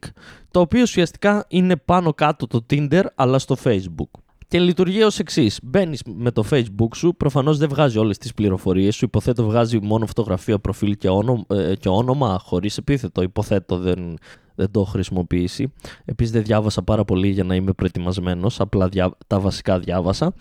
[0.50, 4.20] το οποίο ουσιαστικά είναι πάνω κάτω το Tinder αλλά στο Facebook.
[4.48, 5.58] Και λειτουργεί ως εξής.
[5.62, 9.04] Μπαίνεις με το Facebook σου, προφανώς δεν βγάζει όλες τις πληροφορίες σου.
[9.04, 13.22] Υποθέτω βγάζει μόνο φωτογραφία, προφίλ και όνομα, ε, και όνομα χωρίς επίθετο.
[13.22, 14.18] Υποθέτω δεν,
[14.56, 15.72] δεν το έχω χρησιμοποιήσει.
[16.04, 18.60] Επίσης δεν διάβασα πάρα πολύ για να είμαι προετοιμασμένος.
[18.60, 18.88] Απλά
[19.26, 20.34] τα βασικά διάβασα.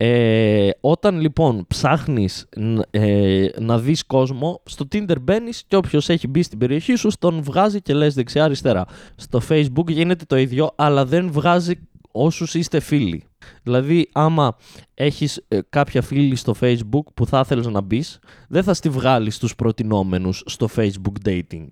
[0.00, 2.48] Ε, όταν λοιπόν ψάχνεις
[2.90, 7.42] ε, να δεις κόσμο, στο Tinder μπαίνεις και όποιος έχει μπει στην περιοχή σου τον
[7.42, 8.86] βγάζει και λες δεξιά αριστερά.
[9.16, 11.74] Στο Facebook γίνεται το ίδιο αλλά δεν βγάζει
[12.12, 13.24] όσους είστε φίλοι.
[13.62, 14.56] Δηλαδή, άμα
[14.94, 19.34] έχεις ε, κάποια φίλη στο Facebook που θα ήθελες να μπεις, δεν θα στη βγάλεις
[19.34, 21.68] στους προτινόμενους στο Facebook dating.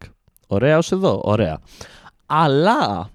[0.46, 1.58] Ωραία ως εδώ, ωραία.
[2.26, 3.10] Αλλά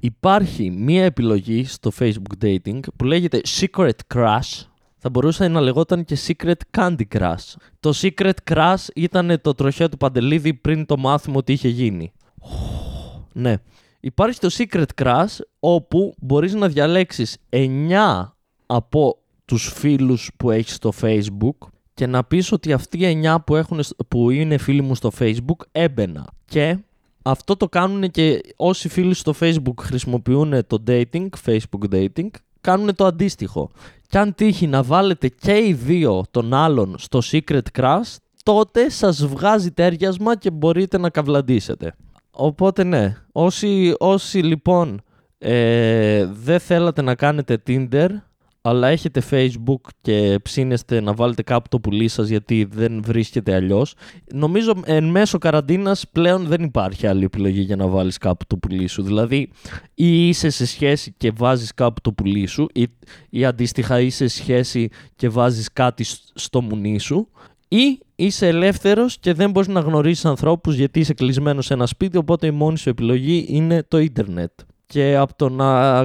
[0.00, 4.64] υπάρχει μία επιλογή στο Facebook dating που λέγεται Secret Crush.
[4.98, 7.54] Θα μπορούσε να λεγόταν και Secret Candy Crush.
[7.80, 12.12] Το Secret Crush ήταν το τροχαίο του Παντελίδη πριν το μάθημα ότι είχε γίνει.
[13.32, 13.54] Ναι.
[14.00, 18.32] Υπάρχει το Secret Crush όπου μπορείς να διαλέξεις 9
[18.66, 23.56] από τους φίλους που έχεις στο Facebook και να πεις ότι αυτοί οι 9 που,
[23.56, 26.26] έχουν, που είναι φίλοι μου στο Facebook έμπαινα.
[26.50, 26.78] Και
[27.22, 32.28] αυτό το κάνουν και όσοι φίλοι στο Facebook χρησιμοποιούν το dating, Facebook dating,
[32.60, 33.70] κάνουν το αντίστοιχο.
[34.08, 39.26] Και αν τύχει να βάλετε και οι δύο τον άλλον στο Secret Crush, τότε σας
[39.26, 41.94] βγάζει τέριασμα και μπορείτε να καυλαντήσετε.
[42.30, 45.02] Οπότε ναι, όσοι, όσοι λοιπόν
[45.38, 48.08] ε, δεν θέλατε να κάνετε Tinder,
[48.62, 53.94] αλλά έχετε Facebook και ψήνεστε να βάλετε κάπου το πουλί σας γιατί δεν βρίσκεται αλλιώς,
[54.32, 58.86] νομίζω εν μέσω καραντίνας πλέον δεν υπάρχει άλλη επιλογή για να βάλεις κάπου το πουλί
[58.86, 59.02] σου.
[59.02, 59.50] Δηλαδή
[59.94, 62.86] ή είσαι σε σχέση και βάζεις κάπου το πουλί σου ή,
[63.30, 66.04] ή αντίστοιχα είσαι σε σχέση και βάζεις κάτι
[66.34, 67.28] στο μουνί σου
[67.68, 72.16] ή είσαι ελεύθερος και δεν μπορείς να γνωρίσεις ανθρώπους γιατί είσαι κλεισμένος σε ένα σπίτι
[72.16, 74.50] οπότε η μόνη σου επιλογή είναι το ίντερνετ.
[74.86, 76.00] Και από το να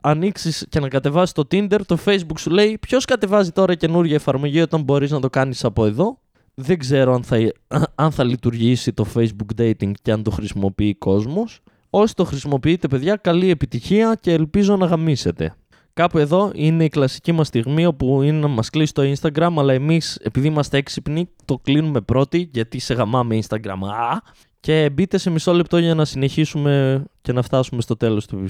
[0.00, 4.60] ανοίξεις και να κατεβάσεις το Tinder, το Facebook σου λέει ποιος κατεβάζει τώρα καινούργια εφαρμογή
[4.60, 6.18] όταν μπορείς να το κάνεις από εδώ;
[6.54, 7.36] Δεν ξέρω αν θα,
[7.94, 11.60] αν θα λειτουργήσει το Facebook dating και αν το χρησιμοποιεί κόσμος.
[11.90, 15.54] Όσοι το χρησιμοποιείτε, παιδιά, καλή επιτυχία και ελπίζω να γαμίσετε.
[15.92, 19.72] Κάπου εδώ είναι η κλασική μας στιγμή όπου είναι να μας κλείσει το Instagram αλλά
[19.72, 23.78] εμείς επειδή είμαστε έξυπνοι το κλείνουμε πρώτοι γιατί σε γαμάμε Instagram.
[23.82, 24.18] Α,
[24.60, 28.44] και μπείτε σε μισό λεπτό για να συνεχίσουμε και να φτάσουμε στο τέλος του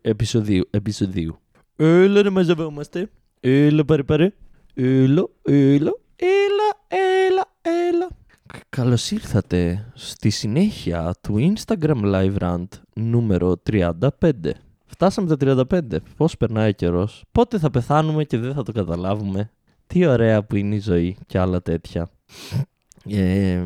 [0.00, 0.68] επεισοδίου.
[0.70, 1.38] επεισοδίου.
[1.76, 3.10] Έλα ρε μαζευόμαστε.
[3.40, 4.32] Έλα πάρε πάρε.
[4.74, 8.08] Έλα, έλα, έλα, έλα, έλα.
[8.68, 13.98] Καλώς ήρθατε στη συνέχεια του Instagram Live Rant νούμερο 35.
[14.86, 15.80] Φτάσαμε τα 35.
[16.16, 19.50] Πώς περνάει καιρός; Πότε θα πεθάνουμε και δεν θα το καταλάβουμε;
[19.86, 22.08] Τι ωραία που είναι η ζωή και άλλα τέτοια.
[23.10, 23.62] Ε,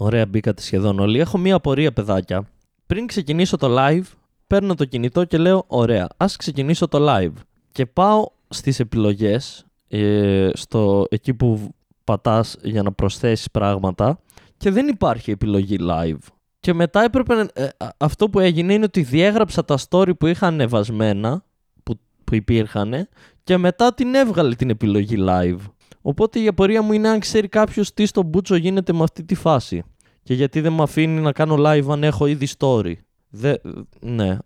[0.00, 1.20] Ωραία, μπήκατε σχεδόν όλοι.
[1.20, 2.48] Έχω μία απορία, παιδάκια.
[2.86, 4.04] Πριν ξεκινήσω το live,
[4.46, 7.32] παίρνω το κινητό και λέω: Ωραία, ας ξεκινήσω το live.
[7.72, 11.74] Και πάω στις επιλογές, ε, στο, εκεί που
[12.04, 14.20] πατάς για να προσθέσεις πράγματα,
[14.56, 16.18] και δεν υπάρχει επιλογή live.
[16.60, 17.46] Και μετά έπρεπε.
[17.52, 21.44] Ε, αυτό που έγινε είναι ότι διέγραψα τα story που είχα ανεβασμένα,
[21.82, 23.08] που, που υπήρχαν,
[23.44, 25.60] και μετά την έβγαλε την επιλογή live.
[26.02, 29.34] Οπότε η απορία μου είναι αν ξέρει κάποιος τι στο μπούτσο γίνεται με αυτή τη
[29.34, 29.82] φάση.
[30.22, 32.92] Και γιατί δεν με αφήνει να κάνω live αν έχω ήδη story.
[33.30, 33.54] Δε,
[34.00, 34.36] ναι,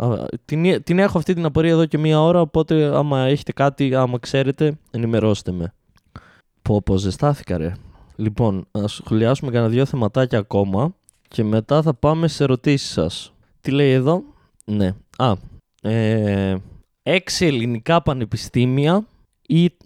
[0.44, 4.18] την, την έχω αυτή την απορία εδώ και μία ώρα, οπότε άμα έχετε κάτι, άμα
[4.18, 5.74] ξέρετε, ενημερώστε με.
[6.62, 7.72] Πω πω ζεστάθηκα ρε.
[8.16, 10.94] Λοιπόν, ας σχολιάσουμε κανένα δύο θεματάκια ακόμα
[11.28, 13.32] και μετά θα πάμε σε ερωτήσεις σας.
[13.60, 14.22] Τι λέει εδώ;
[14.64, 14.94] Ναι.
[15.18, 15.32] Α,
[15.82, 16.56] ε,
[17.02, 19.06] έξι ελληνικά πανεπιστήμια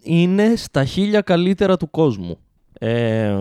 [0.02, 2.38] είναι στα χίλια καλύτερα του κόσμου.
[2.78, 3.36] Ε,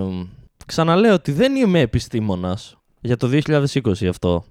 [0.66, 2.78] ξαναλέω ότι δεν είμαι επιστήμονας.
[3.02, 4.46] Για το 2020 αυτό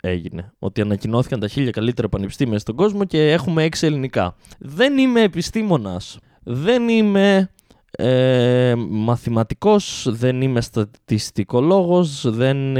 [0.00, 0.52] έγινε.
[0.58, 4.36] Ότι ανακοινώθηκαν τα χίλια καλύτερα πανεπιστήμια στον κόσμο και έχουμε έξι ελληνικά.
[4.58, 6.18] Δεν είμαι επιστήμονας.
[6.42, 7.50] Δεν είμαι
[7.90, 12.74] ε, μαθηματικός, δεν είμαι στατιστικολόγος, δεν,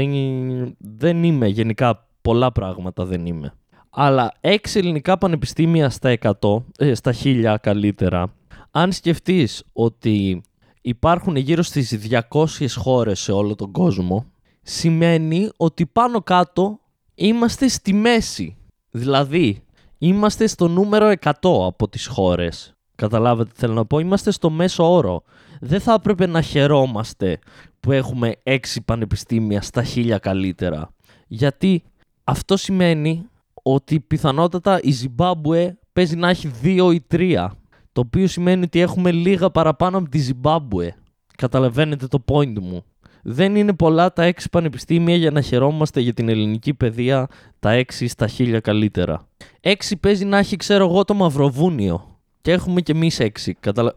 [0.77, 3.53] δεν είμαι γενικά πολλά πράγματα δεν είμαι.
[3.93, 8.33] Αλλά έξι ελληνικά πανεπιστήμια στα 100, ε, στα 1000 καλύτερα,
[8.71, 10.41] αν σκεφτείς ότι
[10.81, 14.25] υπάρχουν γύρω στις 200 χώρες σε όλο τον κόσμο,
[14.61, 16.79] σημαίνει ότι πάνω κάτω
[17.15, 18.57] είμαστε στη μέση.
[18.91, 19.63] Δηλαδή,
[19.97, 21.31] είμαστε στο νούμερο 100
[21.65, 22.73] από τις χώρες.
[22.95, 25.23] Καταλάβατε τι θέλω να πω, είμαστε στο μέσο όρο.
[25.59, 27.39] Δεν θα έπρεπε να χαιρόμαστε
[27.79, 30.93] που έχουμε 6 πανεπιστήμια στα 1000 καλύτερα.
[31.27, 31.83] Γιατί
[32.23, 33.29] αυτό σημαίνει
[33.61, 37.53] ότι πιθανότατα η Ζιμπάμπουε παίζει να έχει δύο ή τρία.
[37.93, 40.95] Το οποίο σημαίνει ότι έχουμε λίγα παραπάνω από τη Ζιμπάμπουε.
[41.37, 42.83] Καταλαβαίνετε το point μου.
[43.23, 47.27] Δεν είναι πολλά τα έξι πανεπιστήμια για να χαιρόμαστε για την ελληνική παιδεία
[47.59, 49.27] τα έξι στα χίλια καλύτερα.
[49.59, 52.19] Έξι παίζει να έχει, ξέρω εγώ, το Μαυροβούνιο.
[52.41, 53.57] Και έχουμε κι εμείς έξι.
[53.59, 53.95] Καταλα...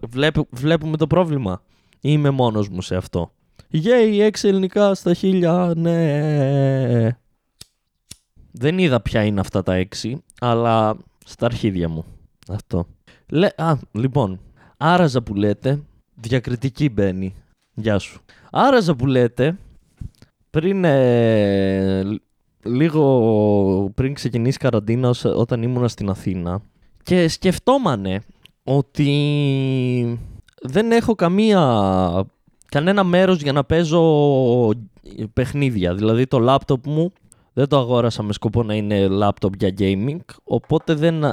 [0.51, 1.63] Βλέπουμε το πρόβλημα.
[2.01, 3.33] Είμαι μόνος μου σε αυτό;
[3.69, 7.17] Γεια, έξι ελληνικά στα χίλια, ναι.
[8.57, 12.05] Δεν είδα ποια είναι αυτά τα έξι, αλλά στα αρχίδια μου.
[12.49, 12.87] Αυτό.
[13.29, 14.41] Λε, α, λοιπόν,
[14.77, 15.83] άραζα που λέτε,
[16.15, 17.35] διακριτική μπαίνει.
[17.75, 18.21] Γεια σου.
[18.51, 19.59] Άραζα που λέτε,
[20.51, 22.03] πριν ε,
[22.65, 26.63] λίγο πριν ξεκινήσει η καραντίνα όταν ήμουνα στην Αθήνα
[27.03, 28.21] και σκεφτόμανε
[28.65, 30.21] ότι
[30.63, 32.27] δεν έχω καμία
[32.69, 34.71] κανένα μέρος για να παίζω
[35.33, 35.95] παιχνίδια.
[35.95, 37.13] Δηλαδή το λάπτοπ μου
[37.55, 41.25] δεν το αγόρασα με σκοπό να είναι λάπτοπ για gaming, οπότε δεν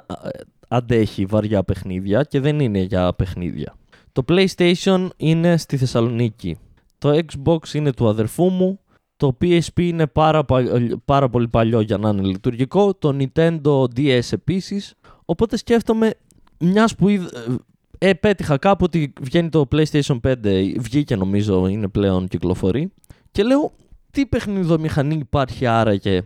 [0.68, 3.76] αντέχει βαριά παιχνίδια και δεν είναι για παιχνίδια.
[4.12, 6.58] Το PlayStation είναι στη Θεσσαλονίκη.
[6.98, 8.80] Το Xbox είναι του αδερφού μου.
[9.18, 10.46] Το PSP είναι πάρα,
[11.06, 12.94] πάρα πολύ παλιό για να είναι λειτουργικό.
[12.94, 14.94] Το Nintendo DS επίσης.
[15.26, 16.14] Οπότε σκέφτομαι,
[16.60, 17.30] μιας που είδα,
[17.98, 20.34] ε, πέτυχα κάπου ότι βγαίνει το PlayStation 5,
[20.80, 22.92] βγήκε νομίζω, είναι πλέον κυκλοφορεί.
[23.32, 23.72] Και λέω,
[24.12, 26.22] τι παιχνιδομηχανή υπάρχει άραγε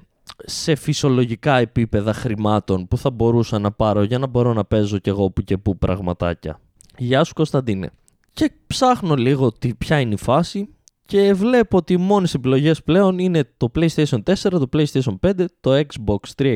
[0.46, 5.10] σε φυσιολογικά επίπεδα χρημάτων που θα μπορούσα να πάρω για να μπορώ να παίζω κι
[5.10, 6.60] εγώ που και που πραγματάκια;
[6.98, 7.90] Γεια σου Κωνσταντίνε.
[8.34, 10.70] Και ψάχνω λίγο τι, ποια είναι η φάση
[11.06, 15.72] και βλέπω ότι οι μόνες επιλογές πλέον είναι το PlayStation 4, το PlayStation 5, το
[15.76, 16.56] Xbox 360,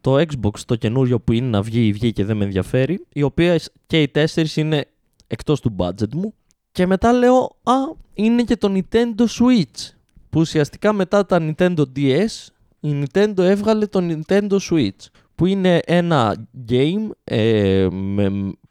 [0.00, 3.72] το Xbox το καινούριο που είναι να βγει, βγει και δεν με ενδιαφέρει, οι οποίες
[3.86, 4.84] και οι τέσσερις είναι
[5.26, 6.34] εκτός του budget μου.
[6.72, 7.72] Και μετά λέω, α,
[8.14, 9.90] είναι και το Nintendo Switch,
[10.34, 12.48] που ουσιαστικά μετά τα Nintendo DS,
[12.80, 17.86] η Nintendo έβγαλε το Nintendo Switch, που είναι ένα game ε,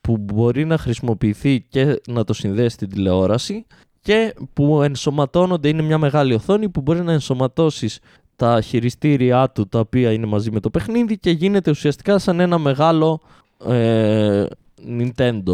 [0.01, 3.65] που μπορεί να χρησιμοποιηθεί και να το συνδέσει στην τηλεόραση
[4.01, 7.99] και που ενσωματώνονται, είναι μια μεγάλη οθόνη που μπορεί να ενσωματώσεις
[8.35, 12.57] τα χειριστήριά του τα οποία είναι μαζί με το παιχνίδι και γίνεται ουσιαστικά σαν ένα
[12.57, 13.21] μεγάλο
[13.65, 14.45] ε,
[14.87, 15.53] Nintendo.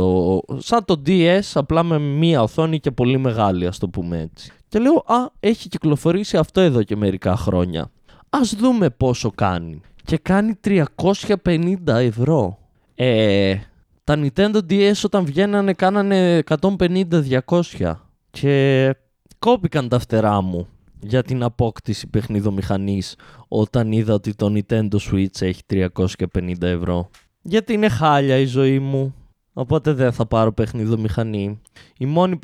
[0.57, 4.51] Σαν το DS, απλά με μία οθόνη και πολύ μεγάλη, ας το πούμε έτσι.
[4.69, 7.91] Και λέω, α, έχει κυκλοφορήσει αυτό εδώ και μερικά χρόνια.
[8.29, 9.81] Ας δούμε πόσο κάνει.
[10.03, 12.57] Και κάνει 350 ευρώ.
[12.95, 13.55] Ε,
[14.03, 17.93] τα Nintendo DS όταν βγαίνανε κάνανε 150-200
[18.29, 18.95] και
[19.39, 20.67] κόπηκαν τα φτερά μου
[20.99, 23.15] για την απόκτηση παιχνιδομηχανής
[23.47, 27.09] όταν είδα ότι το Nintendo Switch έχει 350 ευρώ.
[27.41, 29.15] Γιατί είναι χάλια η ζωή μου,
[29.59, 31.61] οπότε δεν θα πάρω παιχνιδομηχανή.
[31.97, 32.39] Η μόνη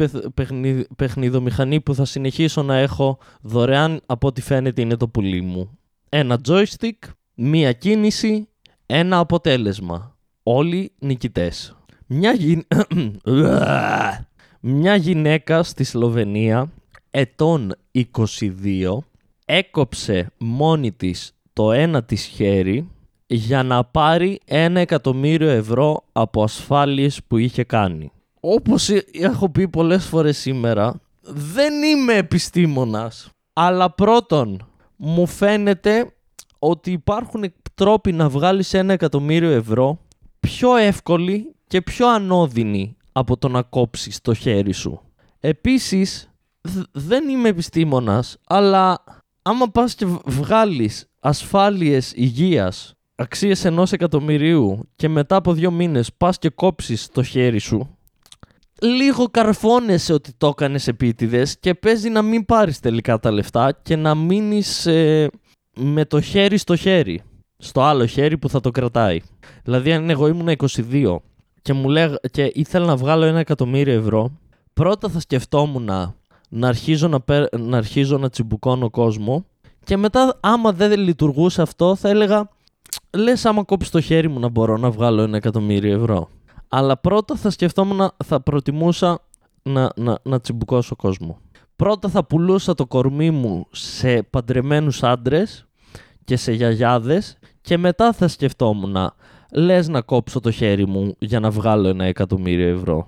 [0.95, 5.77] παιχνιδομηχανή που θα συνεχίσω να έχω δωρεάν από ό,τι φαίνεται είναι το πουλί μου.
[6.09, 6.99] Ένα joystick,
[7.35, 8.47] μία κίνηση,
[8.85, 10.15] ένα αποτέλεσμα.
[10.43, 11.75] Όλοι νικητές.
[12.05, 12.35] Μια,
[14.59, 16.71] Μια γυναίκα στη Σλοβενία
[17.11, 17.75] ετών
[18.15, 18.97] 22
[19.45, 22.89] έκοψε μόνη της το ένα της χέρι
[23.27, 28.11] για να πάρει ένα εκατομμύριο ευρώ από ασφάλειες που είχε κάνει.
[28.39, 33.29] Όπως έχω πει πολλές φορές σήμερα, δεν είμαι επιστήμονας.
[33.53, 36.13] Αλλά πρώτον, μου φαίνεται
[36.59, 39.99] ότι υπάρχουν τρόποι να βγάλεις ένα εκατομμύριο ευρώ
[40.39, 45.01] πιο εύκολοι και πιο ανώδυνοι από το να κόψεις το χέρι σου.
[45.39, 46.29] Επίσης,
[46.91, 49.03] δεν είμαι επιστήμονας, αλλά
[49.41, 56.37] άμα πας και βγάλεις ασφάλειες υγείας αξίες ενός εκατομμυρίου και μετά από δύο μήνες πας
[56.37, 57.97] και κόψεις το χέρι σου,
[58.81, 63.95] λίγο καρφώνεσαι ότι το έκανες επίτηδες και παίζει να μην πάρεις τελικά τα λεφτά και
[63.95, 65.29] να μείνεις ε,
[65.75, 67.21] με το χέρι στο χέρι.
[67.57, 69.21] Στο άλλο χέρι που θα το κρατάει.
[69.63, 70.55] Δηλαδή αν εγώ ήμουν
[70.91, 71.17] 22
[71.61, 74.39] και, μου λέγ, και ήθελα να βγάλω ένα εκατομμύριο ευρώ,
[74.73, 75.89] πρώτα θα σκεφτόμουν
[76.49, 77.19] να, αρχίζω να,
[77.57, 79.45] να αρχίζω να τσιμπουκώνω κόσμο
[79.83, 82.49] και μετά άμα δεν λειτουργούσε αυτό θα έλεγα
[83.17, 86.29] λες άμα κόψεις το χέρι μου να μπορώ να βγάλω ένα εκατομμύριο ευρώ.
[86.67, 89.19] Αλλά πρώτα θα σκεφτόμουν, θα προτιμούσα
[89.63, 91.39] να, να, να τσιμπουκώσω κόσμο.
[91.75, 95.67] Πρώτα θα πουλούσα το κορμί μου σε παντρεμένους άντρες
[96.23, 98.95] και σε γιαγιάδες και μετά θα σκεφτόμουν
[99.51, 103.07] λες να κόψω το χέρι μου για να βγάλω ένα εκατομμύριο ευρώ.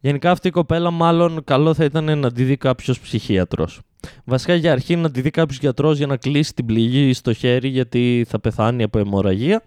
[0.00, 3.80] Γενικά αυτή η κοπέλα μάλλον καλό θα ήταν να τη δει κάποιος ψυχίατρος.
[4.24, 7.68] Βασικά για αρχή να τη δει κάποιος γιατρός για να κλείσει την πληγή στο χέρι
[7.68, 9.62] γιατί θα πεθάνει από αιμορραγία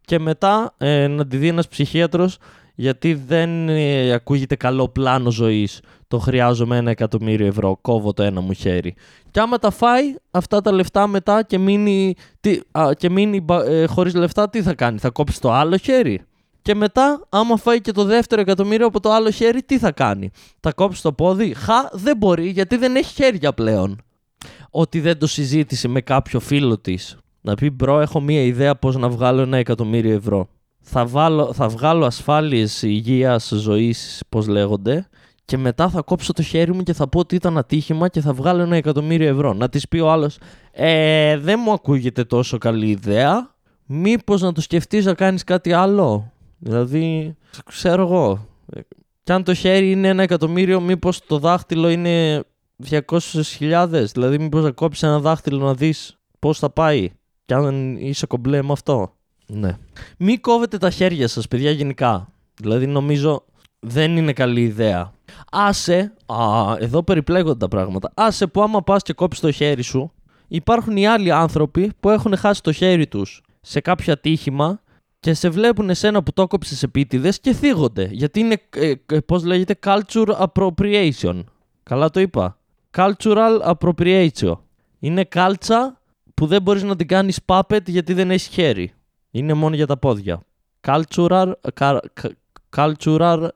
[0.00, 2.38] και μετά ε, να τη δει ένας ψυχίατρος
[2.74, 5.80] γιατί δεν ε, ακούγεται καλό πλάνο ζωής
[6.14, 8.94] το χρειάζομαι ένα εκατομμύριο ευρώ, κόβω το ένα μου χέρι.
[9.30, 12.60] Και άμα τα φάει αυτά τα λεφτά μετά και μείνει, τι,
[12.96, 16.20] και μείνει ε, χωρίς λεφτά, τι θα κάνει, θα κόψει το άλλο χέρι;
[16.64, 20.30] Και μετά, άμα φάει και το δεύτερο εκατομμύριο από το άλλο χέρι, τι θα κάνει;
[20.60, 24.02] Θα κόψει το πόδι; Χα, δεν μπορεί γιατί δεν έχει χέρια πλέον.
[24.70, 27.16] Ότι δεν το συζήτησε με κάποιο φίλο της.
[27.40, 30.48] Να πει bro, έχω μία ιδέα πώς να βγάλω ένα εκατομμύριο ευρώ.
[30.80, 35.08] Θα, βάλω, θα βγάλω ασφάλειες υγείας ζωής, πώς λέγονται,
[35.44, 38.32] και μετά θα κόψω το χέρι μου και θα πω ότι ήταν ατύχημα και θα
[38.32, 39.52] βγάλω ένα εκατομμύριο ευρώ.
[39.52, 40.38] Να της πει ο άλλος,
[40.72, 43.54] Ε, δεν μου ακούγεται τόσο καλή ιδέα.
[43.86, 48.48] Μήπως να το σκεφτείς να κάνεις κάτι άλλο; Δηλαδή, ξέρω εγώ.
[49.22, 52.44] Κι αν το χέρι είναι ένα εκατομμύριο, μήπως το δάχτυλο είναι
[52.90, 54.12] 200.000.
[54.12, 57.10] Δηλαδή, μήπως να κόψεις ένα δάχτυλο να δεις πώς θα πάει.
[57.44, 59.12] Κι αν είσαι κομπλέ με αυτό.
[59.46, 59.76] Ναι.
[60.18, 62.28] Μην κόβετε τα χέρια σας, παιδιά, γενικά.
[62.54, 63.44] Δηλαδή, νομίζω
[63.78, 65.12] δεν είναι καλή ιδέα.
[65.50, 66.36] Άσε, α,
[66.78, 68.10] εδώ περιπλέγονται τα πράγματα.
[68.14, 70.12] Άσε που άμα πας και κόψεις το χέρι σου,
[70.48, 74.80] υπάρχουν οι άλλοι άνθρωποι που έχουν χάσει το χέρι τους σε κάποιο ατύχημα
[75.24, 78.08] και σε βλέπουν εσένα που το κόψει επίτηδες και θίγονται.
[78.10, 81.40] Γιατί είναι, ε, ε, πώς λέγεται, culture appropriation.
[81.82, 82.58] Καλά το είπα.
[82.96, 84.54] Cultural appropriation.
[84.98, 86.00] Είναι κάλτσα
[86.34, 88.92] που δεν μπορείς να την κάνεις puppet γιατί δεν έχει χέρι.
[89.30, 90.40] Είναι μόνο για τα πόδια.
[90.80, 91.52] Cultural,
[92.74, 93.48] cultural,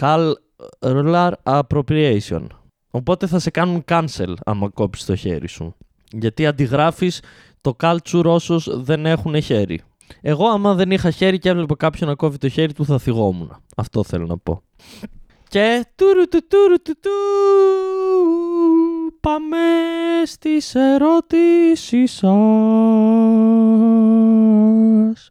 [0.00, 2.46] cultural appropriation.
[2.90, 5.74] Οπότε θα σε κάνουν cancel άμα κόψεις το χέρι σου.
[6.10, 7.22] Γιατί αντιγράφεις
[7.60, 9.80] το culture όσους δεν έχουν χέρι.
[10.20, 13.56] Εγώ, άμα δεν είχα χέρι και έβλεπα κάποιον να κόβει το χέρι του, θα θυγόμουν.
[13.76, 14.62] Αυτό θέλω να πω.
[15.48, 15.86] Και.
[15.94, 17.10] Τουρου, του, τουρου, του, του.
[19.20, 19.58] πάμε
[20.24, 22.32] στις ερωτήσεις σας.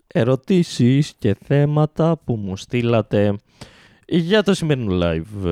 [0.07, 3.35] Ερωτήσεις και θέματα που μου στείλατε
[4.07, 5.47] για το σημερινό live.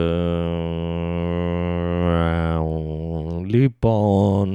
[3.45, 4.49] Λοιπόν,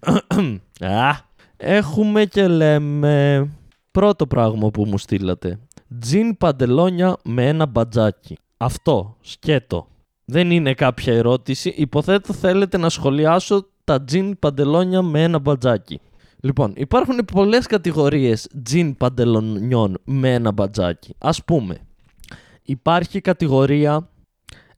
[0.80, 1.16] Α,
[1.56, 3.48] έχουμε και λέμε
[3.98, 5.58] πρώτο πράγμα που μου στείλατε.
[6.00, 8.36] Τζιν παντελόνια με ένα μπατζάκι.
[8.56, 9.86] Αυτό, σκέτο.
[10.24, 11.74] Δεν είναι κάποια ερώτηση.
[11.76, 16.00] Υποθέτω θέλετε να σχολιάσω τα τζιν παντελόνια με ένα μπατζάκι.
[16.40, 21.14] Λοιπόν, υπάρχουν πολλές κατηγορίες τζιν παντελονιών με ένα μπατζάκι.
[21.18, 21.76] Ας πούμε,
[22.62, 24.08] υπάρχει κατηγορία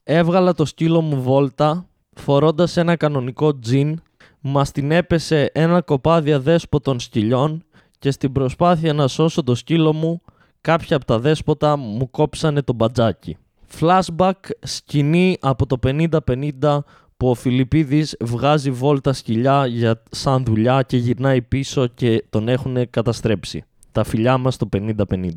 [0.03, 4.01] έβγαλα το σκύλο μου βόλτα φορώντας ένα κανονικό τζιν
[4.41, 7.65] μας την έπεσε ένα κοπάδι αδέσποτων σκυλιών
[8.01, 10.21] και στην προσπάθεια να σώσω το σκύλο μου
[10.61, 13.37] κάποια από τα δέσποτα μου κόψανε το μπατζάκι.
[13.81, 16.79] Flashback σκηνή από το 50-50
[17.17, 22.91] που ο Φιλιππίδης βγάζει βόλτα σκυλιά για σαν δουλειά και γυρνάει πίσω και τον έχουν
[22.91, 23.65] καταστρέψει.
[23.93, 25.31] Τα φιλιά μας το 50-50.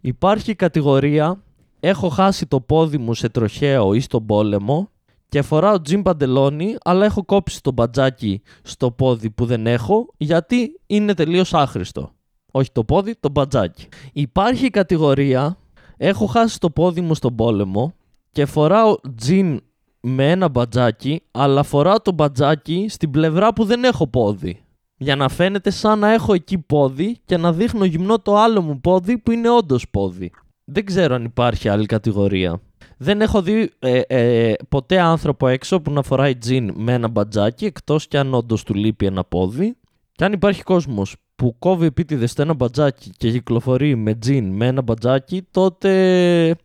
[0.00, 1.42] Υπάρχει κατηγορία
[1.80, 4.90] έχω χάσει το πόδι μου σε τροχαίο ή στον πόλεμο
[5.32, 10.80] και φοράω τζιν παντελόνι αλλά έχω κόψει το μπατζάκι στο πόδι που δεν έχω γιατί
[10.86, 12.10] είναι τελείως άχρηστο.
[12.50, 13.88] Όχι το πόδι, το μπατζάκι.
[14.12, 15.56] Υπάρχει κατηγορία
[15.96, 17.94] έχω χάσει το πόδι μου στον πόλεμο
[18.32, 19.60] και φοράω τζιν
[20.00, 24.64] με ένα μπατζάκι, αλλά φοράω το μπατζάκι στην πλευρά που δεν έχω πόδι.
[24.96, 28.80] Για να φαίνεται σαν να έχω εκεί πόδι και να δείχνω γυμνό το άλλο μου
[28.80, 30.30] πόδι που είναι όντως πόδι.
[30.64, 32.60] Δεν ξέρω αν υπάρχει άλλη κατηγορία.
[32.98, 37.64] Δεν έχω δει ε, ε, ποτέ άνθρωπο έξω που να φοράει τζιν με ένα μπατζάκι,
[37.64, 39.76] εκτός κι αν όντως του λείπει ένα πόδι.
[40.12, 44.82] Και αν υπάρχει κόσμος που κόβει επίτηδες ένα μπατζάκι και κυκλοφορεί με τζιν με ένα
[44.82, 46.56] μπατζάκι, τότε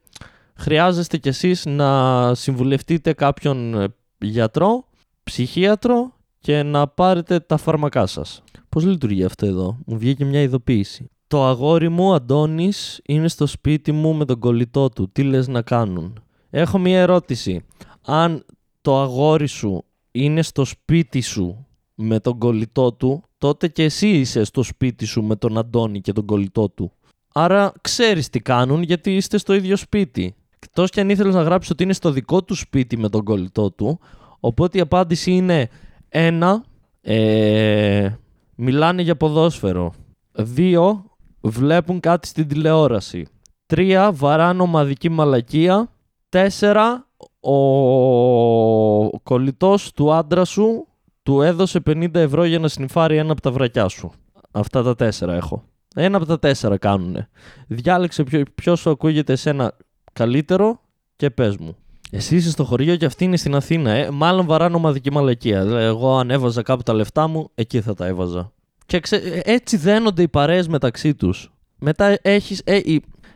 [0.55, 4.86] χρειάζεστε κι εσείς να συμβουλευτείτε κάποιον ε, γιατρό,
[5.23, 8.43] ψυχίατρο και να πάρετε τα φάρμακά σας.
[8.69, 11.09] Πώς λειτουργεί αυτό εδώ, μου βγήκε μια ειδοποίηση.
[11.28, 15.11] Το αγόρι μου, Αντώνης, είναι στο σπίτι μου με τον κολλητό του.
[15.11, 17.65] Τι λες να κάνουν; Έχω μια ερώτηση.
[18.05, 18.45] Αν
[18.82, 24.43] το αγόρι σου είναι στο σπίτι σου με τον κολλητό του, τότε και εσύ είσαι
[24.43, 26.91] στο σπίτι σου με τον Αντώνη και τον κολλητό του.
[27.34, 30.36] Άρα ξέρεις τι κάνουν γιατί είστε στο ίδιο σπίτι.
[30.59, 33.71] Εκτός και αν ήθελες να γράψεις ότι είναι στο δικό του σπίτι με τον κολλητό
[33.71, 33.99] του.
[34.39, 35.69] Οπότε η απάντηση είναι
[36.09, 36.63] ένα,
[37.01, 38.09] ε,
[38.55, 39.93] μιλάνε για ποδόσφαιρο.
[40.32, 41.07] Δύο,
[41.50, 43.28] βλέπουν κάτι στην τηλεόραση.
[43.66, 45.89] Τρία, βαράνε ομαδική μαλακία.
[46.30, 47.08] Τέσσερα,
[47.39, 50.88] ο κολλητός του άντρα σου
[51.24, 54.12] του έδωσε 50 ευρώ για να συνειφάρει ένα από τα βρακιά σου.
[54.52, 55.64] Αυτά τα τέσσερα έχω.
[55.95, 57.30] Ένα από τα τέσσερα κάνουνε.
[57.68, 59.78] Διάλεξε ποιο, ποιος σου ακούγεται εσένα
[60.14, 60.80] καλύτερο
[61.16, 61.76] και πες μου.
[62.12, 64.10] Εσύ είσαι στο χωριό και αυτή είναι στην Αθήνα, ε.
[64.10, 65.60] Μάλλον βαράνε ομαδική μαλακία.
[65.60, 68.52] Εγώ αν έβαζα κάπου τα λεφτά μου, εκεί θα τα έβαζα.
[68.88, 69.42] Και ξε...
[69.46, 71.52] έτσι δένονται οι παρέες μεταξύ τους.
[71.80, 72.80] Μετά έχεις, ε,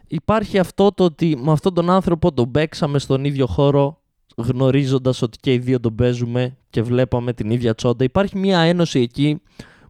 [0.08, 4.02] υπάρχει αυτό το ότι με αυτόν τον άνθρωπο τον παίξαμε στον ίδιο χώρο
[4.36, 8.04] γνωρίζοντας ότι και οι δύο τον παίζουμε και βλέπαμε την ίδια τσόντα.
[8.04, 9.42] Υπάρχει μια ένωση εκεί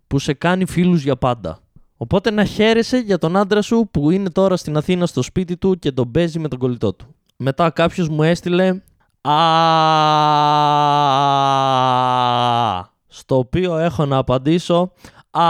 [0.08, 1.60] που σε κάνει φίλους για πάντα.
[1.98, 5.80] Οπότε να χαίρεσαι για τον άντρα σου που είναι τώρα στην Αθήνα στο σπίτι του
[5.80, 7.16] και τον παίζει με τον κολλητό του.
[7.38, 8.82] Μετά κάποιος μου έστειλε
[9.22, 9.34] Α,
[13.08, 14.92] στο οποίο έχω να απαντήσω
[15.32, 15.46] Α,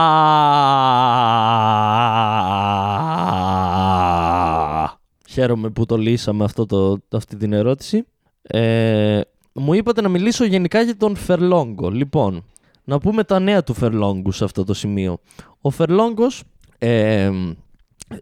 [5.29, 8.05] χαίρομαι που το λύσαμε αυτό το, αυτή την ερώτηση.
[8.41, 9.21] Ε,
[9.53, 11.89] μου είπατε να μιλήσω γενικά για τον Φερλόγκο.
[11.89, 12.45] Λοιπόν,
[12.84, 15.17] να πούμε τα νέα του Φερλόγκου σε αυτό το σημείο.
[15.61, 16.43] Ο Φερλόγκος
[16.77, 17.32] ε,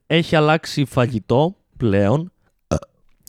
[0.07, 2.31] έχει αλλάξει φαγητό πλέον.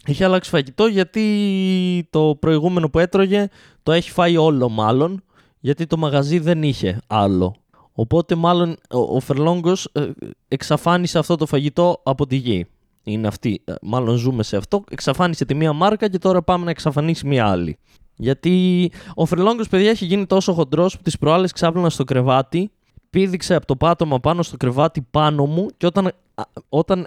[0.04, 3.48] Έχει αλλάξει φαγητό γιατί το προηγούμενο που έτρωγε
[3.82, 5.22] το έχει φάει όλο μάλλον
[5.60, 7.54] γιατί το μαγαζί δεν είχε άλλο.
[8.00, 10.10] Οπότε μάλλον ο Φερλόγκος ε,
[10.48, 12.66] εξαφάνισε αυτό το φαγητό από τη γη.
[13.02, 13.62] Είναι αυτή.
[13.64, 14.84] Ε, μάλλον ζούμε σε αυτό.
[14.90, 17.78] Εξαφάνισε τη μία μάρκα και τώρα πάμε να εξαφανίσει μία άλλη.
[18.16, 22.70] Γιατί ο Φερλόγκος, παιδιά, έχει γίνει τόσο χοντρός που τις προάλλες ξάπλωνα στο κρεβάτι
[23.10, 26.12] πήδηξε από το πάτωμα πάνω στο κρεβάτι πάνω μου και όταν,
[26.68, 27.06] όταν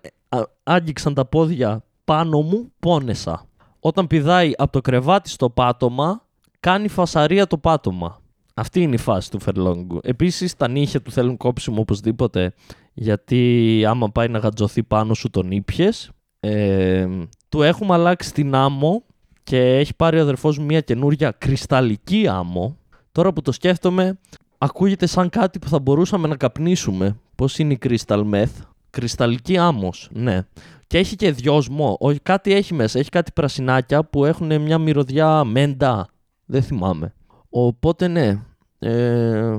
[0.63, 3.45] άγγιξαν τα πόδια πάνω μου πόνεσα.
[3.79, 6.21] Όταν πηδάει από το κρεβάτι στο πάτωμα
[6.59, 8.21] κάνει φασαρία το πάτωμα.
[8.53, 9.99] Αυτή είναι η φάση του Φερλόγκου.
[10.03, 12.53] Επίσης τα νύχια του θέλουν κόψιμο οπωσδήποτε
[12.93, 16.11] γιατί άμα πάει να γατζωθεί πάνω σου τον ήπιες.
[16.39, 17.07] Ε,
[17.49, 19.03] του έχουμε αλλάξει την άμμο
[19.43, 22.77] και έχει πάρει ο αδερφός μου μια καινούρια κρυσταλλική άμμο.
[23.11, 24.19] Τώρα που το σκέφτομαι
[24.57, 27.17] ακούγεται σαν κάτι που θα μπορούσαμε να καπνίσουμε.
[27.35, 30.41] Πώς είναι η crystal meth; Κρυσταλλική άμμος, ναι.
[30.87, 31.97] Και έχει και δυόσμο.
[31.99, 32.99] Όχι, κάτι έχει μέσα.
[32.99, 36.07] Έχει κάτι πρασινάκια που έχουν μια μυρωδιά μέντα.
[36.45, 37.13] Δεν θυμάμαι.
[37.55, 38.39] Οπότε ναι.
[38.79, 39.57] Ε,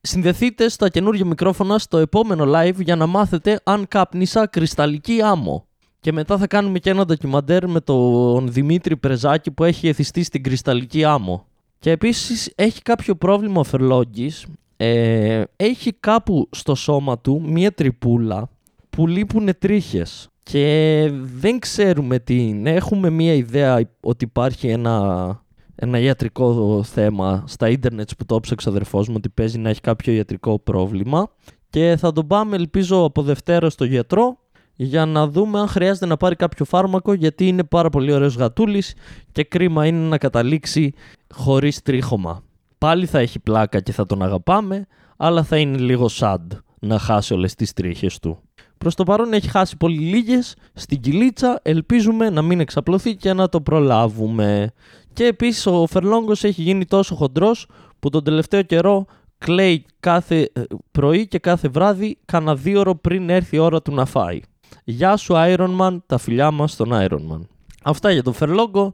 [0.00, 5.66] συνδεθείτε στα καινούργια μικρόφωνα στο επόμενο live για να μάθετε αν κάπνισα κρυσταλλική άμμο.
[6.00, 10.42] Και μετά θα κάνουμε και ένα ντοκιμαντέρ με τον Δημήτρη Πρεζάκη που έχει εθιστεί στην
[10.42, 11.46] κρυσταλλική άμμο.
[11.78, 14.46] Και επίσης έχει κάποιο πρόβλημα ο Φερλόγγης.
[14.76, 18.48] Ε, έχει κάπου στο σώμα του μία τρυπούλα
[18.90, 22.70] που λείπουν τρίχες και δεν ξέρουμε τι είναι.
[22.70, 25.44] Έχουμε μία ιδέα ότι υπάρχει ένα,
[25.76, 29.80] ένα ιατρικό θέμα στα ίντερνετ που το έψαξε ο αδερφός μου ότι παίζει να έχει
[29.80, 31.30] κάποιο ιατρικό πρόβλημα
[31.70, 34.38] και θα τον πάμε ελπίζω από Δευτέρα στο γιατρό
[34.76, 38.94] για να δούμε αν χρειάζεται να πάρει κάποιο φάρμακο γιατί είναι πάρα πολύ ωραίος γατούλης
[39.32, 40.92] και κρίμα είναι να καταλήξει
[41.34, 42.42] χωρίς τρίχωμα.
[42.78, 46.46] Πάλι θα έχει πλάκα και θα τον αγαπάμε, αλλά θα είναι λίγο sad
[46.80, 48.38] να χάσει όλες τις τρίχες του.
[48.78, 53.48] Προς το παρόν έχει χάσει πολύ λίγες στην κυλίτσα, ελπίζουμε να μην εξαπλωθεί και να
[53.48, 54.72] το προλάβουμε.
[55.16, 57.68] Και επίσης ο Φερλόγκος έχει γίνει τόσο χοντρός
[58.00, 59.04] που τον τελευταίο καιρό
[59.38, 63.94] κλαίει κάθε ε, πρωί και κάθε βράδυ κάνα δύο ώρο πριν έρθει η ώρα του
[63.94, 64.40] να φάει.
[64.84, 67.40] Γεια σου Iron Man, τα φιλιά μας στον Iron Man.
[67.82, 68.92] Αυτά για τον Φερλόγκο.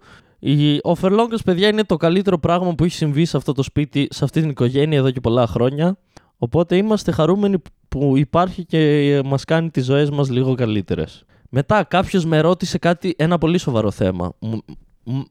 [0.82, 4.24] Ο Φερλόγκος, παιδιά, είναι το καλύτερο πράγμα που έχει συμβεί σε αυτό το σπίτι, σε
[4.24, 5.96] αυτή την οικογένεια εδώ και πολλά χρόνια.
[6.38, 7.56] Οπότε είμαστε χαρούμενοι
[7.88, 11.24] που υπάρχει και μας κάνει τις ζωές μας λίγο καλύτερες.
[11.48, 14.32] Μετά, κάποιος με ρώτησε κάτι, ένα πολύ σοβαρό θέμα.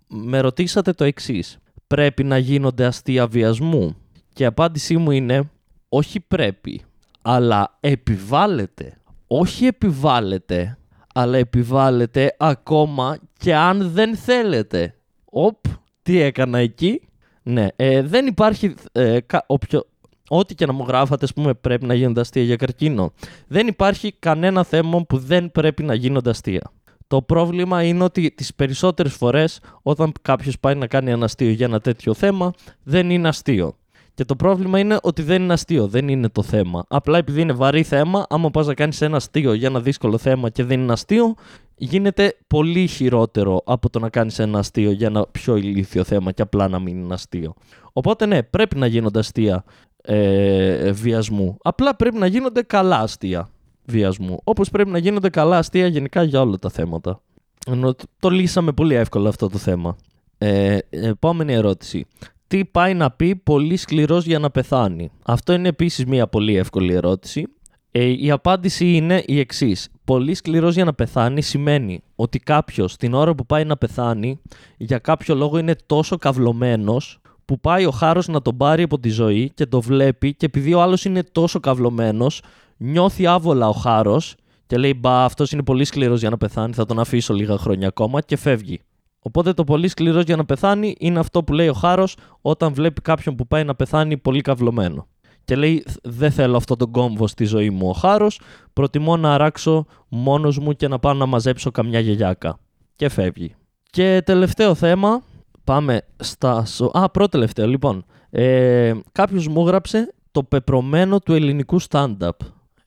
[0.08, 1.58] Με ρωτήσατε το εξής.
[1.88, 3.96] Πρέπει να γίνονται αστεία βιασμού;
[4.34, 5.50] Και η απάντησή μου είναι
[5.90, 6.82] όχι πρέπει,
[7.22, 8.98] αλλά επιβάλλεται.
[9.28, 10.78] Όχι επιβάλλεται,
[11.14, 14.96] αλλά επιβάλλεται ακόμα και αν δεν θέλετε.
[15.26, 15.66] Οπ,
[16.02, 17.02] τι έκανα εκεί;
[17.44, 19.84] Ναι, ε, δεν υπάρχει ε, όποιο,
[20.28, 23.14] ό,τι και να μου γράφατε, ας πούμε, πρέπει να γίνονται αστεία για καρκίνο.
[23.48, 26.72] Δεν υπάρχει κανένα θέμα που δεν πρέπει να γίνονται αστεία.
[27.12, 31.66] Το πρόβλημα είναι ότι τις περισσότερες φορές όταν κάποιος πάει να κάνει ένα αστείο για
[31.66, 32.54] ένα τέτοιο θέμα
[32.84, 33.76] δεν είναι αστείο.
[34.14, 36.86] Και το πρόβλημα είναι ότι δεν είναι αστείο, δεν είναι το θέμα.
[36.88, 40.50] Απλά επειδή είναι βαρύ θέμα, άμα πας να κάνεις ένα αστείο για ένα δύσκολο θέμα
[40.50, 41.36] και δεν είναι αστείο,
[41.76, 46.42] γίνεται πολύ χειρότερο από το να κάνεις ένα αστείο για ένα πιο ηλίθιο θέμα και
[46.42, 47.54] απλά να μην είναι αστείο.
[47.94, 49.64] Οπότε ναι, πρέπει να γίνονται αστεία
[50.02, 51.58] ε, βιασμού.
[51.62, 53.50] Απλά πρέπει να γίνονται καλά αστεία
[53.86, 54.40] βιασμού.
[54.44, 57.22] Όπως πρέπει να γίνονται καλά αστεία γενικά για όλα τα θέματα.
[57.68, 59.96] Ενώ το λύσαμε πολύ εύκολα αυτό το θέμα.
[60.38, 62.06] Ε, επόμενη ερώτηση.
[62.48, 66.94] Τι πάει να πει πολύ σκληρός για να πεθάνει; Αυτό είναι επίσης μια πολύ εύκολη
[66.94, 67.48] ερώτηση.
[67.92, 69.90] Ε, η απάντηση είναι η εξής.
[70.04, 74.42] Πολύ σκληρός για να πεθάνει σημαίνει ότι κάποιος την ώρα που πάει να πεθάνει
[74.78, 79.10] για κάποιο λόγο είναι τόσο καυλωμένος που πάει ο Χάρος να τον πάρει από τη
[79.10, 82.42] ζωή και το βλέπει και επειδή ο άλλος είναι τόσο καυλωμένος,
[82.82, 84.36] νιώθει άβολα ο Χάρος
[84.68, 87.88] και λέει μπα αυτός είναι πολύ σκληρός για να πεθάνει, θα τον αφήσω λίγα χρόνια
[87.88, 88.82] ακόμα και φεύγει.
[89.20, 93.02] Οπότε το πολύ σκληρός για να πεθάνει είναι αυτό που λέει ο Χάρος όταν βλέπει
[93.02, 95.08] κάποιον που πάει να πεθάνει πολύ καυλωμένο.
[95.46, 98.40] Και λέει δεν θέλω αυτό τον κόμβο στη ζωή μου ο Χάρος,
[98.74, 102.60] προτιμώ να αράξω μόνος μου και να πάω να μαζέψω καμιά γελιάκα.
[102.96, 103.56] Και φεύγει.
[103.90, 105.22] Και τελευταίο θέμα,
[105.64, 106.66] Πάμε στα.
[106.92, 107.68] Α, πρώτο τελευταίο.
[107.68, 112.30] Λοιπόν, ε, κάποιος μου έγραψε το πεπρωμένο του ελληνικού stand-up.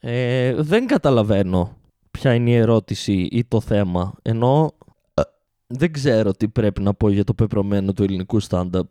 [0.07, 1.77] Ε, δεν καταλαβαίνω
[2.11, 4.15] ποια είναι η ερώτηση ή το θέμα.
[4.23, 4.73] Ενώ
[5.15, 5.23] ε,
[5.67, 8.89] δεν ξέρω τι πρέπει να πω για το πεπρωμένο του ελληνικού stand-up.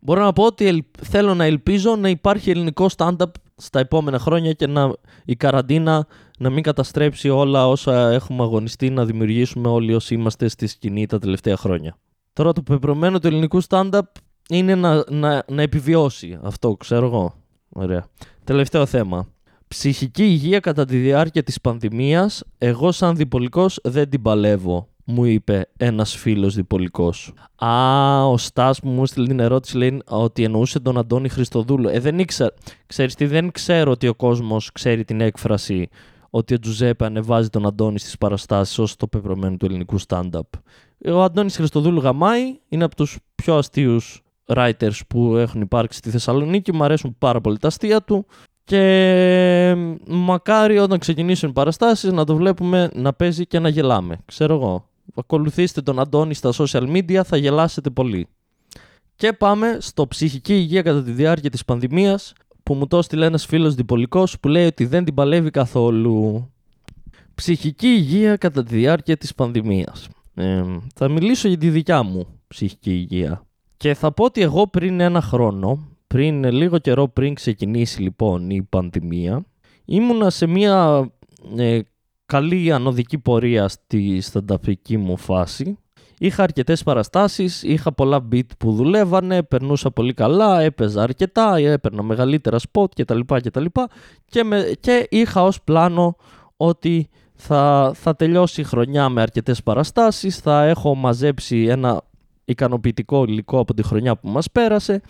[0.00, 4.66] Μπορώ να πω ότι θέλω να ελπίζω να υπάρχει ελληνικό stand-up στα επόμενα χρόνια και
[4.66, 4.92] να
[5.24, 6.06] η καραντίνα
[6.38, 11.18] να μην καταστρέψει όλα όσα έχουμε αγωνιστεί να δημιουργήσουμε όλοι όσοι είμαστε στη σκηνή τα
[11.18, 11.96] τελευταία χρόνια.
[12.32, 14.00] Τώρα το πεπρωμένο του ελληνικού stand-up
[14.48, 16.38] είναι να, να, να επιβιώσει.
[16.42, 17.34] Αυτό ξέρω εγώ.
[17.68, 18.06] Ωραία.
[18.44, 19.26] Τελευταίο θέμα.
[19.68, 25.68] Ψυχική υγεία κατά τη διάρκεια της πανδημίας, εγώ σαν διπολικός δεν την παλεύω, μου είπε
[25.76, 27.32] ένας φίλος διπολικός.
[27.56, 31.88] Α, ο Στάς που μου έστειλε την ερώτηση λέει ότι εννοούσε τον Αντώνη Χριστοδούλου.
[31.88, 32.54] Ε, δεν ήξερα.
[32.86, 35.88] Ξέρεις τι, δεν ξέρω ότι ο κόσμος ξέρει την έκφραση
[36.30, 40.40] ότι ο Τζουζέπε ανεβάζει τον Αντώνη στις παραστάσεις ως το πεπρωμένο του ελληνικού stand-up.
[41.06, 44.22] Ο Αντώνης Χριστοδούλου γαμάει, είναι από τους πιο αστείους
[44.54, 48.26] writers που έχουν υπάρξει στη Θεσσαλονίκη, μου αρέσουν πάρα πολύ τα αστεία του
[48.66, 49.74] και
[50.06, 54.18] μακάρι όταν ξεκινήσουν οι παραστάσεις να το βλέπουμε να παίζει και να γελάμε.
[54.24, 54.88] Ξέρω εγώ.
[55.14, 58.26] Ακολουθήστε τον Αντώνη στα social media, θα γελάσετε πολύ.
[59.16, 63.46] Και πάμε στο ψυχική υγεία κατά τη διάρκεια της πανδημίας που μου το έστειλε ένας
[63.46, 66.50] φίλος διπολικός που λέει ότι δεν την παλεύει καθόλου.
[67.34, 70.08] Ψυχική υγεία κατά τη διάρκεια της πανδημίας.
[70.34, 70.64] Ε,
[70.94, 73.46] θα μιλήσω για τη δικιά μου ψυχική υγεία.
[73.76, 78.62] Και θα πω ότι εγώ πριν ένα χρόνο, πριν λίγο καιρό πριν ξεκινήσει λοιπόν η
[78.62, 79.44] πανδημία,
[79.84, 81.08] ήμουνα σε μια
[81.56, 81.80] ε,
[82.26, 85.78] καλή ανωδική πορεία στη στανταπική μου φάση.
[86.18, 92.58] Είχα αρκετές παραστάσεις, είχα πολλά beat που δουλεύανε, περνούσα πολύ καλά, έπαιζα αρκετά, έπαιρνα μεγαλύτερα
[92.72, 93.20] spot κτλ.
[93.26, 93.64] κτλ.
[94.24, 96.16] Και, με, και είχα ως πλάνο
[96.56, 102.02] ότι θα, θα τελειώσει η χρονιά με αρκετές παραστάσεις, θα έχω μαζέψει ένα
[102.44, 105.00] ικανοποιητικό υλικό από τη χρονιά που μας πέρασε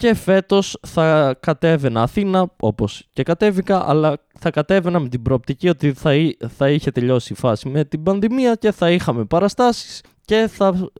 [0.00, 5.92] και φέτος θα κατέβαινα Αθήνα όπως και κατέβηκα αλλά θα κατέβαινα με την προοπτική ότι
[5.92, 6.10] θα,
[6.48, 10.90] θα είχε τελειώσει η φάση με την πανδημία και θα είχαμε παραστάσεις και θα,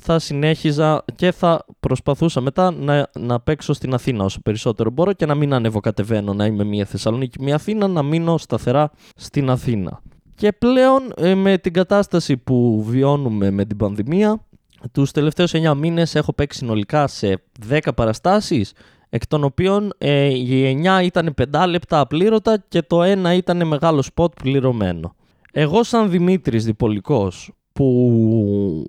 [0.00, 5.26] θα συνέχιζα και θα προσπαθούσα μετά να, να παίξω στην Αθήνα όσο περισσότερο μπορώ και
[5.26, 10.02] να μην ανεβοκατεβαίνω να είμαι μία Θεσσαλονίκη, μία Αθήνα, να μείνω σταθερά στην Αθήνα.
[10.34, 14.44] Και πλέον ε, με την κατάσταση που βιώνουμε με την πανδημία
[14.92, 18.72] τους τελευταίους 9 μήνες έχω παίξει συνολικά σε 10 παραστάσεις,
[19.08, 24.02] εκ των οποίων ε, οι 9 ήταν 5 λεπτά απλήρωτα και το ένα ήταν μεγάλο
[24.02, 25.14] σποτ πληρωμένο.
[25.52, 28.84] Εγώ σαν Δημήτρης Διπολικός που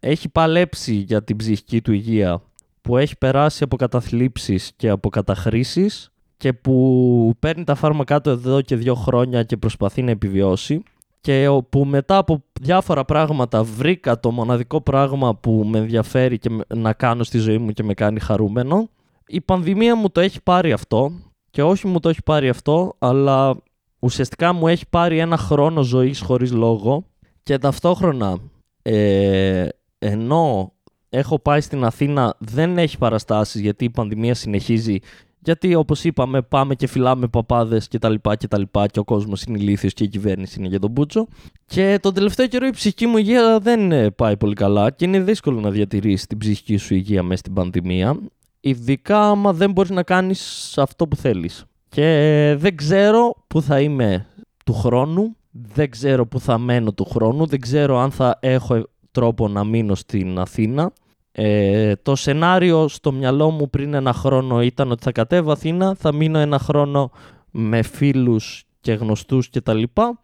[0.00, 2.42] έχει παλέψει για την ψυχική του υγεία,
[2.80, 8.60] που έχει περάσει από καταθλίψεις και από καταχρήσεις και που παίρνει τα φάρμακά του εδώ
[8.60, 10.82] και δύο χρόνια και προσπαθεί να επιβιώσει,
[11.20, 16.92] και που μετά από διάφορα πράγματα βρήκα το μοναδικό πράγμα που με ενδιαφέρει και να
[16.92, 18.88] κάνω στη ζωή μου και με κάνει χαρούμενο.
[19.26, 21.12] Η πανδημία μου το έχει πάρει αυτό
[21.50, 23.56] και όχι μου το έχει πάρει αυτό, αλλά
[23.98, 27.04] ουσιαστικά μου έχει πάρει ένα χρόνο ζωής χωρίς λόγο
[27.42, 28.38] και ταυτόχρονα
[28.82, 29.68] ε,
[29.98, 30.72] ενώ
[31.08, 34.98] έχω πάει στην Αθήνα δεν έχει παραστάσεις γιατί η πανδημία συνεχίζει
[35.42, 38.14] γιατί όπως είπαμε, πάμε και φυλάμε παπάδες κτλ.
[38.38, 38.46] Και,
[38.90, 41.26] και ο κόσμος είναι ηλίθιος και η κυβέρνηση είναι για τον Μπούτσο.
[41.66, 45.20] Και τον τελευταίο καιρό η ψυχική μου υγεία δεν ε, πάει πολύ καλά και είναι
[45.20, 48.18] δύσκολο να διατηρήσεις την ψυχική σου υγεία μέσα στην πανδημία.
[48.60, 51.64] Ειδικά άμα δεν μπορείς να κάνεις αυτό που θέλεις.
[51.88, 54.26] Και δεν ξέρω πού θα είμαι
[54.64, 55.36] του χρόνου.
[55.50, 57.46] Δεν ξέρω πού θα μένω του χρόνου.
[57.46, 60.92] Δεν ξέρω αν θα έχω τρόπο να μείνω στην Αθήνα.
[61.32, 66.12] Ε, το σενάριο στο μυαλό μου πριν ένα χρόνο ήταν ότι θα κατέβω Αθήνα, θα
[66.12, 67.10] μείνω ένα χρόνο
[67.50, 70.20] με φίλους και γνωστούς και τα λοιπά.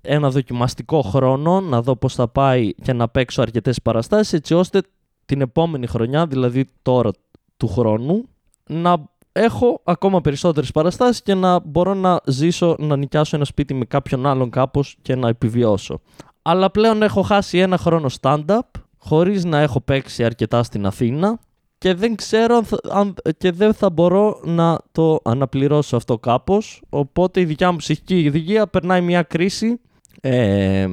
[0.00, 4.82] Ένα δοκιμαστικό χρόνο να δω πώς θα πάει και να παίξω αρκετές παραστάσεις έτσι ώστε
[5.24, 7.10] την επόμενη χρονιά, δηλαδή τώρα
[7.56, 8.28] του χρόνου,
[8.66, 13.84] να έχω ακόμα περισσότερες παραστάσεις και να μπορώ να ζήσω, να νοικιάσω ένα σπίτι με
[13.84, 16.00] κάποιον άλλον κάπως και να επιβιώσω.
[16.42, 18.60] Αλλά πλέον έχω χάσει ένα χρόνο stand-up
[19.00, 21.40] χωρίς να έχω παίξει αρκετά στην Αθήνα
[21.78, 26.82] και δεν ξέρω αν, και δεν θα μπορώ να το αναπληρώσω αυτό κάπως.
[26.88, 29.80] Οπότε η δικιά μου ψυχική υγεία περνάει μια κρίση.
[30.20, 30.86] Ε,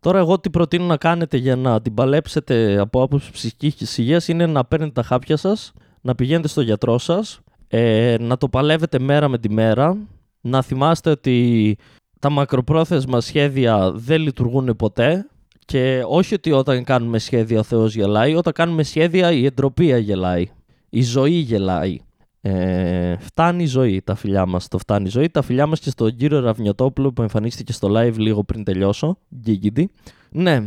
[0.00, 4.46] τώρα εγώ τι προτείνω να κάνετε για να την παλέψετε από άποψη ψυχικής υγείας είναι
[4.46, 9.28] να παίρνετε τα χάπια σας να πηγαίνετε στο γιατρό σας ε, να το παλεύετε μέρα
[9.28, 9.96] με τη μέρα.
[10.40, 11.76] Να θυμάστε ότι
[12.18, 15.26] τα μακροπρόθεσμα σχέδια δεν λειτουργούν ποτέ
[15.72, 20.50] και όχι ότι όταν κάνουμε σχέδια ο Θεός γελάει, όταν κάνουμε σχέδια η εντροπία γελάει.
[20.90, 21.98] Η ζωή γελάει.
[22.40, 24.68] Ε, φτάνει η ζωή τα φιλιά μας.
[24.68, 25.28] Το φτάνει η ζωή.
[25.28, 29.18] Τα φιλιά μας και στον κύριο Ραβνιωτόπουλο που εμφανίστηκε στο live λίγο πριν τελειώσω.
[29.36, 29.90] Γκίγκιντι.
[30.30, 30.62] Ναι.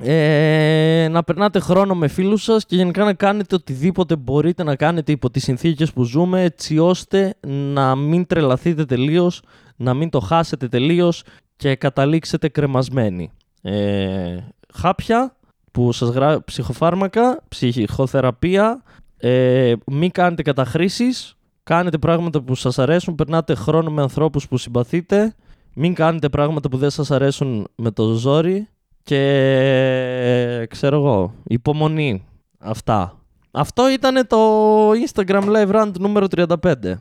[0.00, 5.12] Ε, να περνάτε χρόνο με φίλους σας και γενικά να κάνετε οτιδήποτε μπορείτε να κάνετε
[5.12, 9.42] υπό τις συνθήκες που ζούμε έτσι ώστε να μην τρελαθείτε τελείως,
[9.76, 11.22] να μην το χάσετε τελείως
[11.56, 13.30] και καταλήξετε κρεμασμένοι
[13.62, 14.36] ε,
[14.74, 15.34] χάπια
[15.72, 18.82] που σας γράφει ψυχοφάρμακα, ψυχοθεραπεία,
[19.16, 25.34] ε, μην κάνετε καταχρήσεις, κάνετε πράγματα που σας αρέσουν, περνάτε χρόνο με ανθρώπους που συμπαθείτε,
[25.74, 28.68] μην κάνετε πράγματα που δεν σας αρέσουν με το ζόρι
[29.02, 32.24] και ξέρω εγώ, υπομονή.
[32.58, 33.14] Αυτά.
[33.50, 37.00] Αυτό ήταν το Instagram Live Rant νούμερο 35.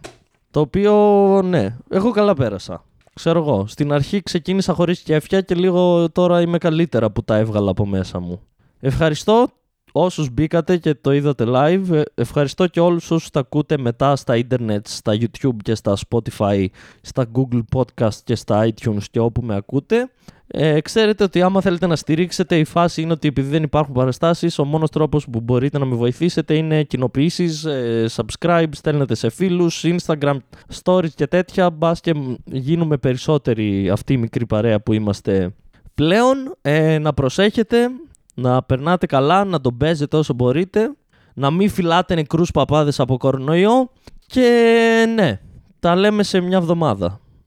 [0.51, 0.93] Το οποίο,
[1.43, 2.84] ναι, εγώ καλά πέρασα
[3.20, 7.72] ξέρω εγώ, στην αρχή ξεκίνησα χωρίς κέφια και λίγο τώρα είμαι καλύτερα που τα έβγαλα
[7.72, 8.41] από μέσα μου.
[8.80, 9.47] Ευχαριστώ
[9.92, 11.92] όσους μπήκατε και το είδατε live.
[11.92, 16.66] Ε, ευχαριστώ και όλους όσους τα ακούτε μετά στα ίντερνετ, στα YouTube και στα Spotify,
[17.01, 20.09] στα Google Podcast και στα iTunes και όπου με ακούτε.
[20.51, 24.59] Ε, ξέρετε ότι άμα θέλετε να στηρίξετε η φάση είναι ότι επειδή δεν υπάρχουν παραστάσεις
[24.59, 29.86] ο μόνος τρόπος που μπορείτε να με βοηθήσετε είναι κοινοποιήσεις, ε, subscribe, στέλνετε σε φίλους,
[29.86, 30.38] Instagram
[30.84, 32.13] stories και τέτοια μπας και
[32.46, 35.54] γίνουμε περισσότεροι αυτή η μικρή παρέα που είμαστε
[35.96, 37.89] πλέον ε, να προσέχετε,
[38.39, 40.91] να περνάτε καλά, να τον παίζετε όσο μπορείτε
[41.33, 43.89] να μην φυλάτε νεκρούς παπάδες από κορονοϊό
[44.25, 45.39] και ναι,
[45.79, 47.20] τα λέμε σε μια εβδομάδα.